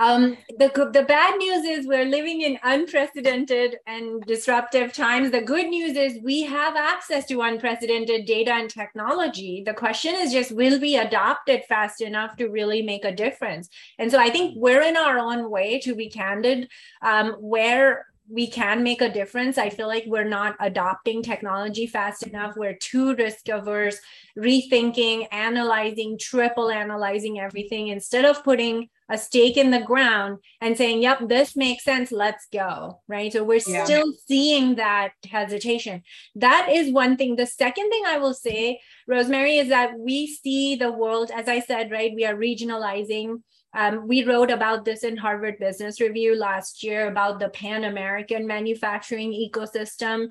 um, 0.00 0.38
the, 0.56 0.70
the 0.94 1.02
bad 1.02 1.36
news 1.36 1.62
is 1.66 1.86
we're 1.86 2.06
living 2.06 2.40
in 2.40 2.58
unprecedented 2.62 3.76
and 3.86 4.22
disruptive 4.22 4.94
times. 4.94 5.30
The 5.30 5.42
good 5.42 5.66
news 5.66 5.94
is 5.94 6.22
we 6.22 6.40
have 6.44 6.74
access 6.74 7.26
to 7.26 7.42
unprecedented 7.42 8.24
data 8.24 8.52
and 8.52 8.70
technology. 8.70 9.62
The 9.64 9.74
question 9.74 10.14
is 10.14 10.32
just 10.32 10.52
will 10.52 10.80
we 10.80 10.96
adopt 10.96 11.50
it 11.50 11.66
fast 11.66 12.00
enough 12.00 12.34
to 12.36 12.48
really 12.48 12.80
make 12.80 13.04
a 13.04 13.14
difference? 13.14 13.68
And 13.98 14.10
so 14.10 14.18
I 14.18 14.30
think 14.30 14.54
we're 14.56 14.80
in 14.80 14.96
our 14.96 15.18
own 15.18 15.50
way, 15.50 15.78
to 15.80 15.94
be 15.94 16.08
candid, 16.08 16.70
um, 17.02 17.32
where 17.32 18.06
we 18.30 18.46
can 18.46 18.82
make 18.82 19.02
a 19.02 19.12
difference. 19.12 19.58
I 19.58 19.68
feel 19.68 19.88
like 19.88 20.04
we're 20.06 20.24
not 20.24 20.56
adopting 20.60 21.22
technology 21.22 21.86
fast 21.86 22.22
enough. 22.22 22.56
We're 22.56 22.76
too 22.76 23.14
risk 23.16 23.48
averse, 23.48 23.98
rethinking, 24.38 25.26
analyzing, 25.32 26.16
triple 26.18 26.70
analyzing 26.70 27.40
everything 27.40 27.88
instead 27.88 28.24
of 28.24 28.42
putting 28.44 28.88
a 29.10 29.18
stake 29.18 29.56
in 29.56 29.72
the 29.72 29.80
ground 29.80 30.38
and 30.60 30.76
saying, 30.76 31.02
yep, 31.02 31.18
this 31.28 31.56
makes 31.56 31.84
sense, 31.84 32.12
let's 32.12 32.46
go. 32.52 33.00
Right. 33.08 33.32
So 33.32 33.42
we're 33.42 33.60
yeah. 33.66 33.84
still 33.84 34.12
seeing 34.26 34.76
that 34.76 35.12
hesitation. 35.28 36.02
That 36.36 36.68
is 36.70 36.92
one 36.92 37.16
thing. 37.16 37.34
The 37.34 37.46
second 37.46 37.90
thing 37.90 38.04
I 38.06 38.18
will 38.18 38.34
say, 38.34 38.80
Rosemary, 39.08 39.58
is 39.58 39.68
that 39.68 39.98
we 39.98 40.28
see 40.28 40.76
the 40.76 40.92
world, 40.92 41.30
as 41.34 41.48
I 41.48 41.60
said, 41.60 41.90
right, 41.90 42.12
we 42.14 42.24
are 42.24 42.36
regionalizing. 42.36 43.42
Um, 43.74 44.06
we 44.06 44.24
wrote 44.24 44.50
about 44.50 44.84
this 44.84 45.04
in 45.04 45.16
Harvard 45.16 45.58
Business 45.58 46.00
Review 46.00 46.36
last 46.36 46.82
year 46.82 47.08
about 47.08 47.38
the 47.40 47.48
Pan 47.50 47.84
American 47.84 48.46
manufacturing 48.46 49.32
ecosystem 49.32 50.28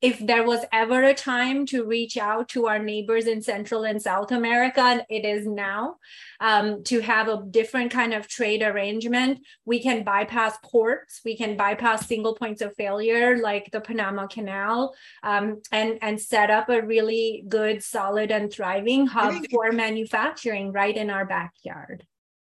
if 0.00 0.18
there 0.18 0.44
was 0.44 0.64
ever 0.72 1.02
a 1.02 1.14
time 1.14 1.66
to 1.66 1.84
reach 1.84 2.16
out 2.16 2.48
to 2.48 2.66
our 2.66 2.78
neighbors 2.78 3.26
in 3.26 3.42
Central 3.42 3.84
and 3.84 4.00
South 4.00 4.32
America, 4.32 5.04
it 5.10 5.26
is 5.26 5.46
now, 5.46 5.96
um, 6.40 6.82
to 6.84 7.00
have 7.00 7.28
a 7.28 7.44
different 7.50 7.90
kind 7.90 8.14
of 8.14 8.26
trade 8.26 8.62
arrangement. 8.62 9.40
We 9.66 9.82
can 9.82 10.02
bypass 10.02 10.56
ports, 10.64 11.20
we 11.22 11.36
can 11.36 11.56
bypass 11.56 12.06
single 12.06 12.34
points 12.34 12.62
of 12.62 12.74
failure 12.76 13.38
like 13.38 13.70
the 13.72 13.80
Panama 13.80 14.26
Canal, 14.26 14.94
um, 15.22 15.60
and, 15.70 15.98
and 16.00 16.18
set 16.18 16.50
up 16.50 16.70
a 16.70 16.80
really 16.80 17.44
good, 17.46 17.82
solid, 17.82 18.30
and 18.30 18.50
thriving 18.50 19.06
hub 19.06 19.34
for 19.50 19.70
manufacturing 19.70 20.72
right 20.72 20.96
in 20.96 21.10
our 21.10 21.26
backyard. 21.26 22.06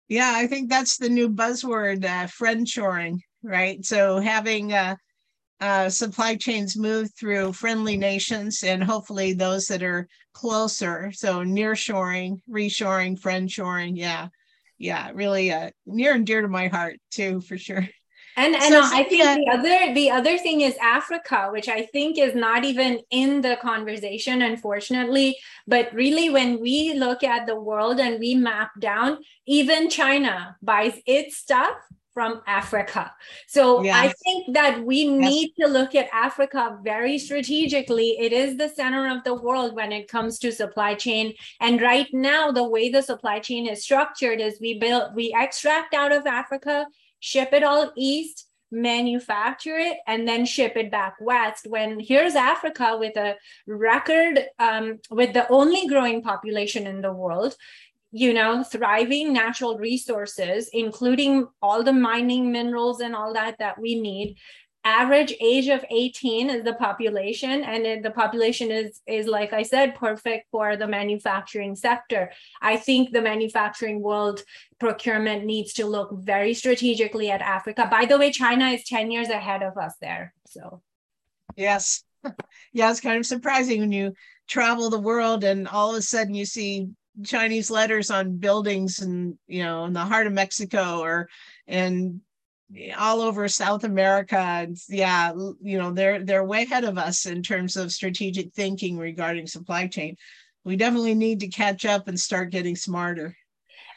Yeah, 0.09 0.31
I 0.35 0.47
think 0.47 0.69
that's 0.69 0.97
the 0.97 1.09
new 1.09 1.29
buzzword, 1.29 2.03
uh, 2.03 2.27
friend 2.27 2.67
shoring, 2.67 3.21
right? 3.41 3.85
So 3.85 4.19
having 4.19 4.73
uh, 4.73 4.95
uh, 5.59 5.89
supply 5.89 6.35
chains 6.35 6.77
move 6.77 7.09
through 7.13 7.53
friendly 7.53 7.97
nations 7.97 8.63
and 8.63 8.83
hopefully 8.83 9.33
those 9.33 9.67
that 9.67 9.83
are 9.83 10.07
closer. 10.33 11.11
So 11.13 11.43
near 11.43 11.75
shoring, 11.75 12.41
reshoring, 12.49 13.19
friend 13.19 13.49
shoring. 13.49 13.95
Yeah. 13.95 14.27
Yeah. 14.77 15.11
Really 15.13 15.51
uh, 15.51 15.71
near 15.85 16.13
and 16.13 16.25
dear 16.25 16.41
to 16.41 16.47
my 16.47 16.67
heart 16.67 16.99
too, 17.11 17.41
for 17.41 17.57
sure. 17.57 17.87
And 18.37 18.53
and 18.53 18.65
so, 18.65 18.81
I 18.83 19.03
think 19.03 19.23
yeah. 19.23 19.35
the 19.35 19.51
other 19.51 19.93
the 19.95 20.11
other 20.11 20.37
thing 20.37 20.61
is 20.61 20.77
Africa, 20.79 21.49
which 21.51 21.67
I 21.67 21.87
think 21.87 22.19
is 22.19 22.35
not 22.35 22.63
even 22.63 22.99
in 23.09 23.41
the 23.41 23.57
conversation, 23.59 24.43
unfortunately. 24.43 25.35
But 25.65 25.91
really, 25.91 26.29
when 26.29 26.59
we 26.61 26.93
look 26.93 27.23
at 27.23 27.47
the 27.47 27.59
world 27.59 27.99
and 27.99 28.19
we 28.19 28.35
map 28.35 28.69
down, 28.79 29.17
even 29.47 29.89
China 29.89 30.55
buys 30.61 30.93
its 31.07 31.37
stuff 31.37 31.77
from 32.17 32.41
Africa. 32.47 33.13
So 33.45 33.83
yes. 33.83 33.95
I 33.95 34.13
think 34.23 34.55
that 34.55 34.83
we 34.83 35.07
need 35.07 35.51
yes. 35.55 35.67
to 35.67 35.71
look 35.71 35.93
at 35.93 36.09
Africa 36.11 36.79
very 36.83 37.19
strategically. 37.19 38.17
It 38.19 38.33
is 38.33 38.57
the 38.57 38.69
center 38.69 39.07
of 39.07 39.23
the 39.23 39.35
world 39.35 39.75
when 39.75 39.91
it 39.91 40.07
comes 40.07 40.39
to 40.39 40.51
supply 40.51 40.95
chain. 40.95 41.35
And 41.61 41.79
right 41.79 42.07
now, 42.11 42.51
the 42.51 42.67
way 42.67 42.89
the 42.89 43.03
supply 43.03 43.37
chain 43.37 43.67
is 43.67 43.83
structured 43.83 44.41
is 44.41 44.57
we 44.59 44.79
build, 44.79 45.13
we 45.13 45.31
extract 45.37 45.93
out 45.93 46.11
of 46.11 46.25
Africa 46.25 46.87
ship 47.19 47.49
it 47.53 47.63
all 47.63 47.91
east, 47.95 48.45
manufacture 48.71 49.77
it, 49.77 49.97
and 50.07 50.27
then 50.27 50.45
ship 50.45 50.73
it 50.75 50.91
back 50.91 51.15
west. 51.21 51.65
When 51.69 51.99
here's 51.99 52.35
Africa 52.35 52.97
with 52.99 53.15
a 53.15 53.35
record, 53.65 54.39
um, 54.59 54.99
with 55.09 55.33
the 55.33 55.49
only 55.49 55.87
growing 55.87 56.21
population 56.21 56.85
in 56.85 57.01
the 57.01 57.13
world, 57.13 57.55
you 58.11 58.33
know, 58.33 58.63
thriving 58.63 59.33
natural 59.33 59.77
resources, 59.77 60.69
including 60.73 61.47
all 61.61 61.83
the 61.83 61.93
mining 61.93 62.51
minerals 62.51 63.01
and 63.01 63.15
all 63.15 63.33
that 63.33 63.57
that 63.59 63.79
we 63.79 63.99
need, 63.99 64.37
average 64.87 65.33
age 65.41 65.67
of 65.67 65.83
18 65.89 66.49
is 66.49 66.63
the 66.63 66.73
population 66.73 67.63
and 67.63 67.85
it, 67.85 68.03
the 68.03 68.11
population 68.11 68.71
is 68.71 69.01
is 69.05 69.27
like 69.27 69.51
i 69.51 69.61
said 69.61 69.93
perfect 69.95 70.47
for 70.49 70.77
the 70.77 70.87
manufacturing 70.87 71.75
sector. 71.75 72.31
I 72.61 72.77
think 72.77 73.11
the 73.11 73.21
manufacturing 73.21 74.01
world 74.01 74.43
procurement 74.79 75.43
needs 75.43 75.73
to 75.73 75.85
look 75.85 76.09
very 76.13 76.53
strategically 76.53 77.29
at 77.29 77.41
africa. 77.41 77.87
By 77.91 78.05
the 78.05 78.17
way 78.17 78.31
china 78.31 78.69
is 78.69 78.85
10 78.85 79.11
years 79.11 79.29
ahead 79.29 79.61
of 79.61 79.77
us 79.77 79.93
there 79.99 80.33
so. 80.47 80.81
Yes. 81.55 82.03
Yeah 82.73 82.91
it's 82.91 83.01
kind 83.01 83.17
of 83.17 83.25
surprising 83.25 83.81
when 83.81 83.91
you 83.91 84.13
travel 84.47 84.89
the 84.89 84.99
world 84.99 85.43
and 85.43 85.67
all 85.67 85.91
of 85.91 85.97
a 85.97 86.01
sudden 86.01 86.33
you 86.33 86.45
see 86.45 86.87
chinese 87.25 87.71
letters 87.71 88.11
on 88.11 88.37
buildings 88.37 88.99
and 88.99 89.37
you 89.47 89.63
know 89.63 89.85
in 89.85 89.93
the 89.93 89.99
heart 89.99 90.27
of 90.27 90.33
mexico 90.33 90.99
or 90.99 91.27
and 91.67 92.21
all 92.97 93.21
over 93.21 93.47
South 93.47 93.83
America. 93.83 94.37
And 94.37 94.77
Yeah, 94.89 95.33
you 95.61 95.77
know, 95.77 95.91
they're 95.91 96.23
they're 96.23 96.43
way 96.43 96.63
ahead 96.63 96.83
of 96.83 96.97
us 96.97 97.25
in 97.25 97.41
terms 97.41 97.77
of 97.77 97.91
strategic 97.91 98.53
thinking 98.53 98.97
regarding 98.97 99.47
supply 99.47 99.87
chain. 99.87 100.17
We 100.63 100.75
definitely 100.75 101.15
need 101.15 101.39
to 101.41 101.47
catch 101.47 101.85
up 101.85 102.07
and 102.07 102.19
start 102.19 102.51
getting 102.51 102.75
smarter. 102.75 103.37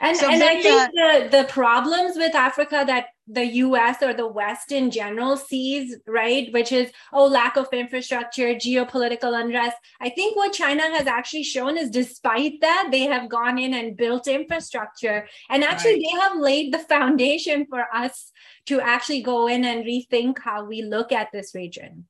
And, 0.00 0.16
so 0.16 0.30
and 0.30 0.42
I 0.42 0.62
think 0.62 0.80
uh, 0.80 0.88
the, 0.94 1.28
the 1.38 1.44
problems 1.44 2.16
with 2.16 2.34
Africa 2.34 2.84
that 2.86 3.08
the 3.32 3.44
US 3.44 4.02
or 4.02 4.12
the 4.12 4.26
West 4.26 4.72
in 4.72 4.90
general 4.90 5.36
sees, 5.36 5.96
right, 6.06 6.52
which 6.52 6.72
is, 6.72 6.90
oh, 7.12 7.26
lack 7.26 7.56
of 7.56 7.68
infrastructure, 7.72 8.54
geopolitical 8.54 9.40
unrest. 9.40 9.76
I 10.00 10.10
think 10.10 10.36
what 10.36 10.52
China 10.52 10.82
has 10.82 11.06
actually 11.06 11.44
shown 11.44 11.76
is 11.76 11.90
despite 11.90 12.60
that, 12.60 12.88
they 12.90 13.02
have 13.02 13.28
gone 13.28 13.58
in 13.58 13.74
and 13.74 13.96
built 13.96 14.26
infrastructure. 14.26 15.28
And 15.48 15.62
actually, 15.62 15.92
right. 15.92 16.02
they 16.04 16.20
have 16.20 16.36
laid 16.38 16.74
the 16.74 16.80
foundation 16.80 17.66
for 17.70 17.84
us 17.94 18.32
to 18.66 18.80
actually 18.80 19.22
go 19.22 19.46
in 19.46 19.64
and 19.64 19.84
rethink 19.84 20.38
how 20.40 20.64
we 20.64 20.82
look 20.82 21.12
at 21.12 21.28
this 21.32 21.54
region. 21.54 22.06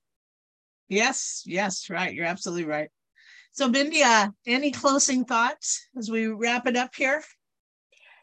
Yes, 0.88 1.42
yes, 1.46 1.90
right. 1.90 2.12
You're 2.14 2.26
absolutely 2.26 2.64
right. 2.64 2.88
So, 3.52 3.68
Bindiya, 3.68 4.32
any 4.46 4.70
closing 4.70 5.24
thoughts 5.24 5.86
as 5.98 6.10
we 6.10 6.28
wrap 6.28 6.66
it 6.66 6.76
up 6.76 6.94
here? 6.94 7.22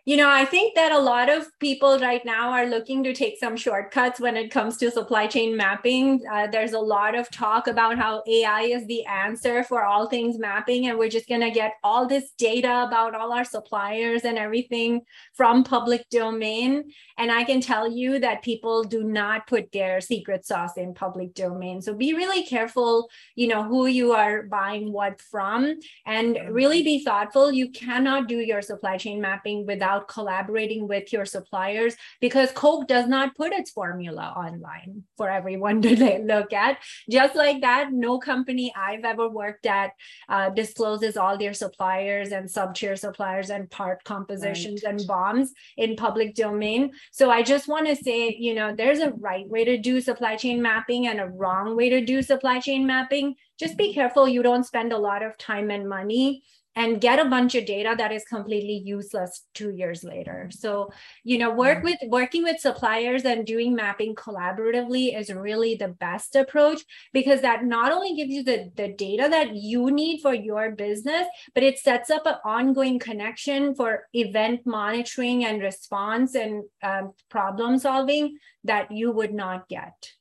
You 0.08 0.16
know, 0.16 0.30
I 0.30 0.46
think 0.46 0.74
that 0.76 0.94
a 0.94 1.00
lot 1.00 1.28
of 1.28 1.48
people 1.60 2.00
right 2.00 2.24
now 2.24 2.52
are 2.52 2.66
looking 2.66 3.04
to 3.04 3.14
take 3.14 3.38
some 3.38 3.58
shortcuts 3.58 4.22
when 4.22 4.38
it 4.38 4.52
comes 4.52 4.78
to 4.78 4.90
supply 4.90 5.28
chain 5.28 5.58
mapping. 5.58 6.22
Uh, 6.32 6.48
there's 6.48 6.72
a 6.72 6.80
lot 6.80 7.14
of 7.14 7.30
talk 7.30 7.68
about 7.68 7.98
how 7.98 8.24
AI 8.26 8.62
is 8.62 8.88
the 8.88 9.06
answer 9.06 9.66
for 9.66 9.84
all 9.84 10.08
things 10.08 10.40
mapping, 10.40 10.88
and 10.88 10.98
we're 10.98 11.10
just 11.10 11.28
going 11.28 11.42
to 11.42 11.52
get 11.52 11.74
all 11.84 12.08
this 12.08 12.32
data 12.38 12.86
about 12.88 13.16
all 13.16 13.34
our 13.34 13.44
suppliers 13.44 14.24
and 14.24 14.38
everything 14.38 15.02
from 15.34 15.66
public 15.66 16.10
domain. 16.10 16.90
And 17.18 17.30
I 17.30 17.44
can 17.44 17.60
tell 17.60 17.92
you 17.92 18.18
that 18.20 18.44
people 18.44 18.86
do 18.86 19.04
not 19.04 19.46
put 19.46 19.74
their 19.74 20.00
secret 20.00 20.46
sauce 20.46 20.78
in 20.78 20.94
public 20.94 21.34
domain. 21.34 21.82
So 21.82 21.94
be 21.94 22.14
really 22.14 22.46
careful, 22.46 23.10
you 23.36 23.50
know, 23.50 23.62
who 23.62 23.88
you 23.88 24.14
are 24.14 24.44
buying 24.44 24.94
what 24.94 25.20
from, 25.20 25.82
and 26.06 26.40
really 26.50 26.82
be 26.82 27.04
thoughtful. 27.04 27.52
You 27.52 27.72
cannot 27.72 28.30
do 28.30 28.38
your 28.38 28.62
supply 28.62 28.96
chain 28.96 29.20
mapping 29.20 29.66
without 29.66 29.97
about 29.98 30.08
collaborating 30.08 30.88
with 30.88 31.12
your 31.12 31.26
suppliers 31.26 31.96
because 32.22 32.52
Coke 32.52 32.88
does 32.88 33.08
not 33.08 33.36
put 33.36 33.54
its 33.54 33.72
formula 33.72 34.34
online 34.36 35.04
for 35.16 35.30
everyone 35.30 35.82
to 35.84 36.20
look 36.24 36.54
at. 36.54 36.78
Just 37.10 37.36
like 37.36 37.62
that, 37.62 37.92
no 37.92 38.20
company 38.20 38.74
I've 38.76 39.06
ever 39.06 39.30
worked 39.30 39.66
at 39.66 39.92
uh, 40.30 40.50
discloses 40.50 41.18
all 41.18 41.38
their 41.38 41.54
suppliers 41.54 42.32
and 42.32 42.50
sub-tier 42.50 42.96
suppliers 42.96 43.50
and 43.50 43.70
part 43.70 44.04
compositions 44.04 44.84
right. 44.84 44.94
and 44.94 45.02
BOMs 45.08 45.50
in 45.78 45.96
public 45.96 46.36
domain. 46.36 46.92
So 47.12 47.30
I 47.32 47.44
just 47.44 47.68
want 47.68 47.88
to 47.88 47.96
say, 47.96 48.36
you 48.38 48.54
know, 48.54 48.76
there's 48.76 49.00
a 49.00 49.12
right 49.12 49.48
way 49.48 49.66
to 49.66 49.78
do 49.78 50.02
supply 50.02 50.36
chain 50.36 50.62
mapping 50.62 51.08
and 51.08 51.20
a 51.20 51.28
wrong 51.28 51.76
way 51.76 51.90
to 51.90 52.04
do 52.04 52.22
supply 52.22 52.60
chain 52.60 52.86
mapping. 52.86 53.36
Just 53.60 53.78
be 53.78 53.94
careful 53.94 54.28
you 54.28 54.44
don't 54.44 54.66
spend 54.66 54.94
a 54.94 54.98
lot 54.98 55.24
of 55.24 55.38
time 55.38 55.72
and 55.72 55.90
money 55.90 56.44
and 56.78 57.02
get 57.02 57.18
a 57.18 57.26
bunch 57.26 57.56
of 57.56 57.66
data 57.66 57.96
that 57.98 58.12
is 58.12 58.24
completely 58.26 58.84
useless 58.86 59.42
two 59.56 59.72
years 59.72 60.04
later. 60.04 60.50
So 60.52 60.92
you 61.24 61.40
know 61.40 61.52
work 61.52 61.84
with 61.84 61.98
working 62.04 62.44
with 62.44 62.60
suppliers 62.60 63.26
and 63.26 63.46
doing 63.46 63.76
mapping 63.76 64.14
collaboratively 64.14 65.20
is 65.20 65.34
really 65.34 65.74
the 65.74 65.88
best 65.88 66.36
approach 66.36 66.82
because 67.14 67.42
that 67.42 67.66
not 67.66 67.92
only 67.92 68.16
gives 68.16 68.32
you 68.32 68.44
the, 68.44 68.72
the 68.76 68.90
data 68.90 69.28
that 69.30 69.56
you 69.56 69.90
need 69.90 70.22
for 70.22 70.36
your 70.36 70.72
business 70.72 71.28
but 71.56 71.64
it 71.64 71.80
sets 71.80 72.12
up 72.12 72.28
an 72.28 72.36
ongoing 72.46 73.00
connection 73.00 73.74
for 73.74 74.08
event 74.14 74.62
monitoring 74.66 75.46
and 75.46 75.62
response 75.62 76.36
and 76.36 76.64
um, 76.84 77.14
problem 77.30 77.80
solving 77.80 78.38
that 78.64 78.92
you 78.92 79.12
would 79.12 79.34
not 79.34 79.68
get 79.68 80.12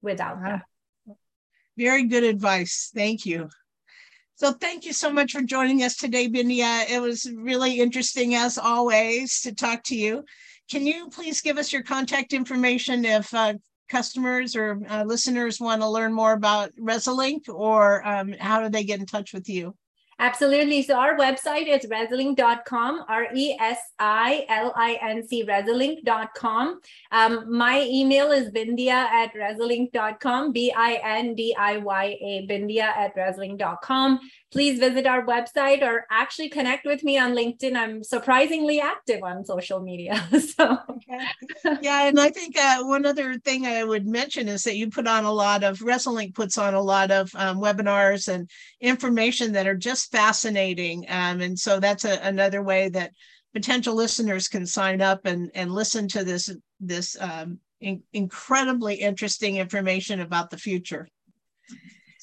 without 0.00 0.42
that. 0.42 0.62
Very 1.76 2.04
good 2.04 2.24
advice. 2.24 2.90
Thank 2.94 3.26
you 3.26 3.50
so 4.36 4.52
thank 4.52 4.84
you 4.84 4.92
so 4.92 5.10
much 5.10 5.32
for 5.32 5.40
joining 5.40 5.82
us 5.82 5.96
today, 5.96 6.28
Bindiya. 6.28 6.90
It 6.90 7.00
was 7.00 7.30
really 7.34 7.80
interesting 7.80 8.34
as 8.34 8.58
always 8.58 9.40
to 9.40 9.54
talk 9.54 9.82
to 9.84 9.96
you. 9.96 10.24
Can 10.70 10.86
you 10.86 11.08
please 11.08 11.40
give 11.40 11.56
us 11.56 11.72
your 11.72 11.82
contact 11.82 12.34
information 12.34 13.06
if 13.06 13.32
uh, 13.32 13.54
customers 13.88 14.54
or 14.54 14.78
uh, 14.90 15.04
listeners 15.04 15.58
want 15.58 15.80
to 15.80 15.88
learn 15.88 16.12
more 16.12 16.34
about 16.34 16.70
Resilinc 16.76 17.48
or 17.48 18.06
um, 18.06 18.34
how 18.38 18.60
do 18.60 18.68
they 18.68 18.84
get 18.84 19.00
in 19.00 19.06
touch 19.06 19.32
with 19.32 19.48
you? 19.48 19.74
Absolutely. 20.18 20.80
So 20.82 20.94
our 20.94 21.14
website 21.16 21.68
is 21.68 21.84
resilinc.com, 21.90 23.04
R-E-S-I-L-I-N-C, 23.06 23.84
resilinc.com. 25.44 26.80
Um, 27.12 27.54
my 27.54 27.82
email 27.82 28.30
is 28.32 28.50
bindiya 28.50 28.88
at 28.88 29.34
resilinc.com, 29.34 30.52
B-I-N-D-I-Y-A, 30.52 32.46
bindiya 32.48 32.96
at 32.96 33.14
resilinc.com 33.14 34.20
please 34.52 34.78
visit 34.78 35.06
our 35.06 35.26
website 35.26 35.82
or 35.82 36.06
actually 36.10 36.48
connect 36.48 36.86
with 36.86 37.02
me 37.02 37.18
on 37.18 37.32
LinkedIn. 37.32 37.74
I'm 37.76 38.04
surprisingly 38.04 38.80
active 38.80 39.22
on 39.22 39.44
social 39.44 39.80
media. 39.80 40.26
so, 40.56 40.78
okay. 40.88 41.78
yeah, 41.82 42.06
and 42.06 42.18
I 42.18 42.30
think 42.30 42.56
uh, 42.56 42.82
one 42.84 43.06
other 43.06 43.38
thing 43.38 43.66
I 43.66 43.82
would 43.82 44.06
mention 44.06 44.48
is 44.48 44.62
that 44.64 44.76
you 44.76 44.88
put 44.88 45.08
on 45.08 45.24
a 45.24 45.32
lot 45.32 45.64
of 45.64 45.80
Resilinc 45.80 46.34
puts 46.34 46.58
on 46.58 46.74
a 46.74 46.80
lot 46.80 47.10
of 47.10 47.30
um, 47.34 47.58
webinars 47.58 48.32
and 48.32 48.48
information 48.80 49.52
that 49.52 49.66
are 49.66 49.76
just 49.76 50.12
fascinating, 50.12 51.04
um, 51.08 51.40
and 51.40 51.58
so 51.58 51.80
that's 51.80 52.04
a, 52.04 52.18
another 52.22 52.62
way 52.62 52.88
that 52.90 53.12
potential 53.52 53.94
listeners 53.94 54.48
can 54.48 54.66
sign 54.66 55.00
up 55.00 55.24
and 55.24 55.50
and 55.54 55.72
listen 55.72 56.06
to 56.08 56.22
this 56.22 56.54
this 56.78 57.16
um, 57.20 57.58
in, 57.80 58.02
incredibly 58.12 58.94
interesting 58.94 59.56
information 59.56 60.20
about 60.20 60.50
the 60.50 60.58
future. 60.58 61.08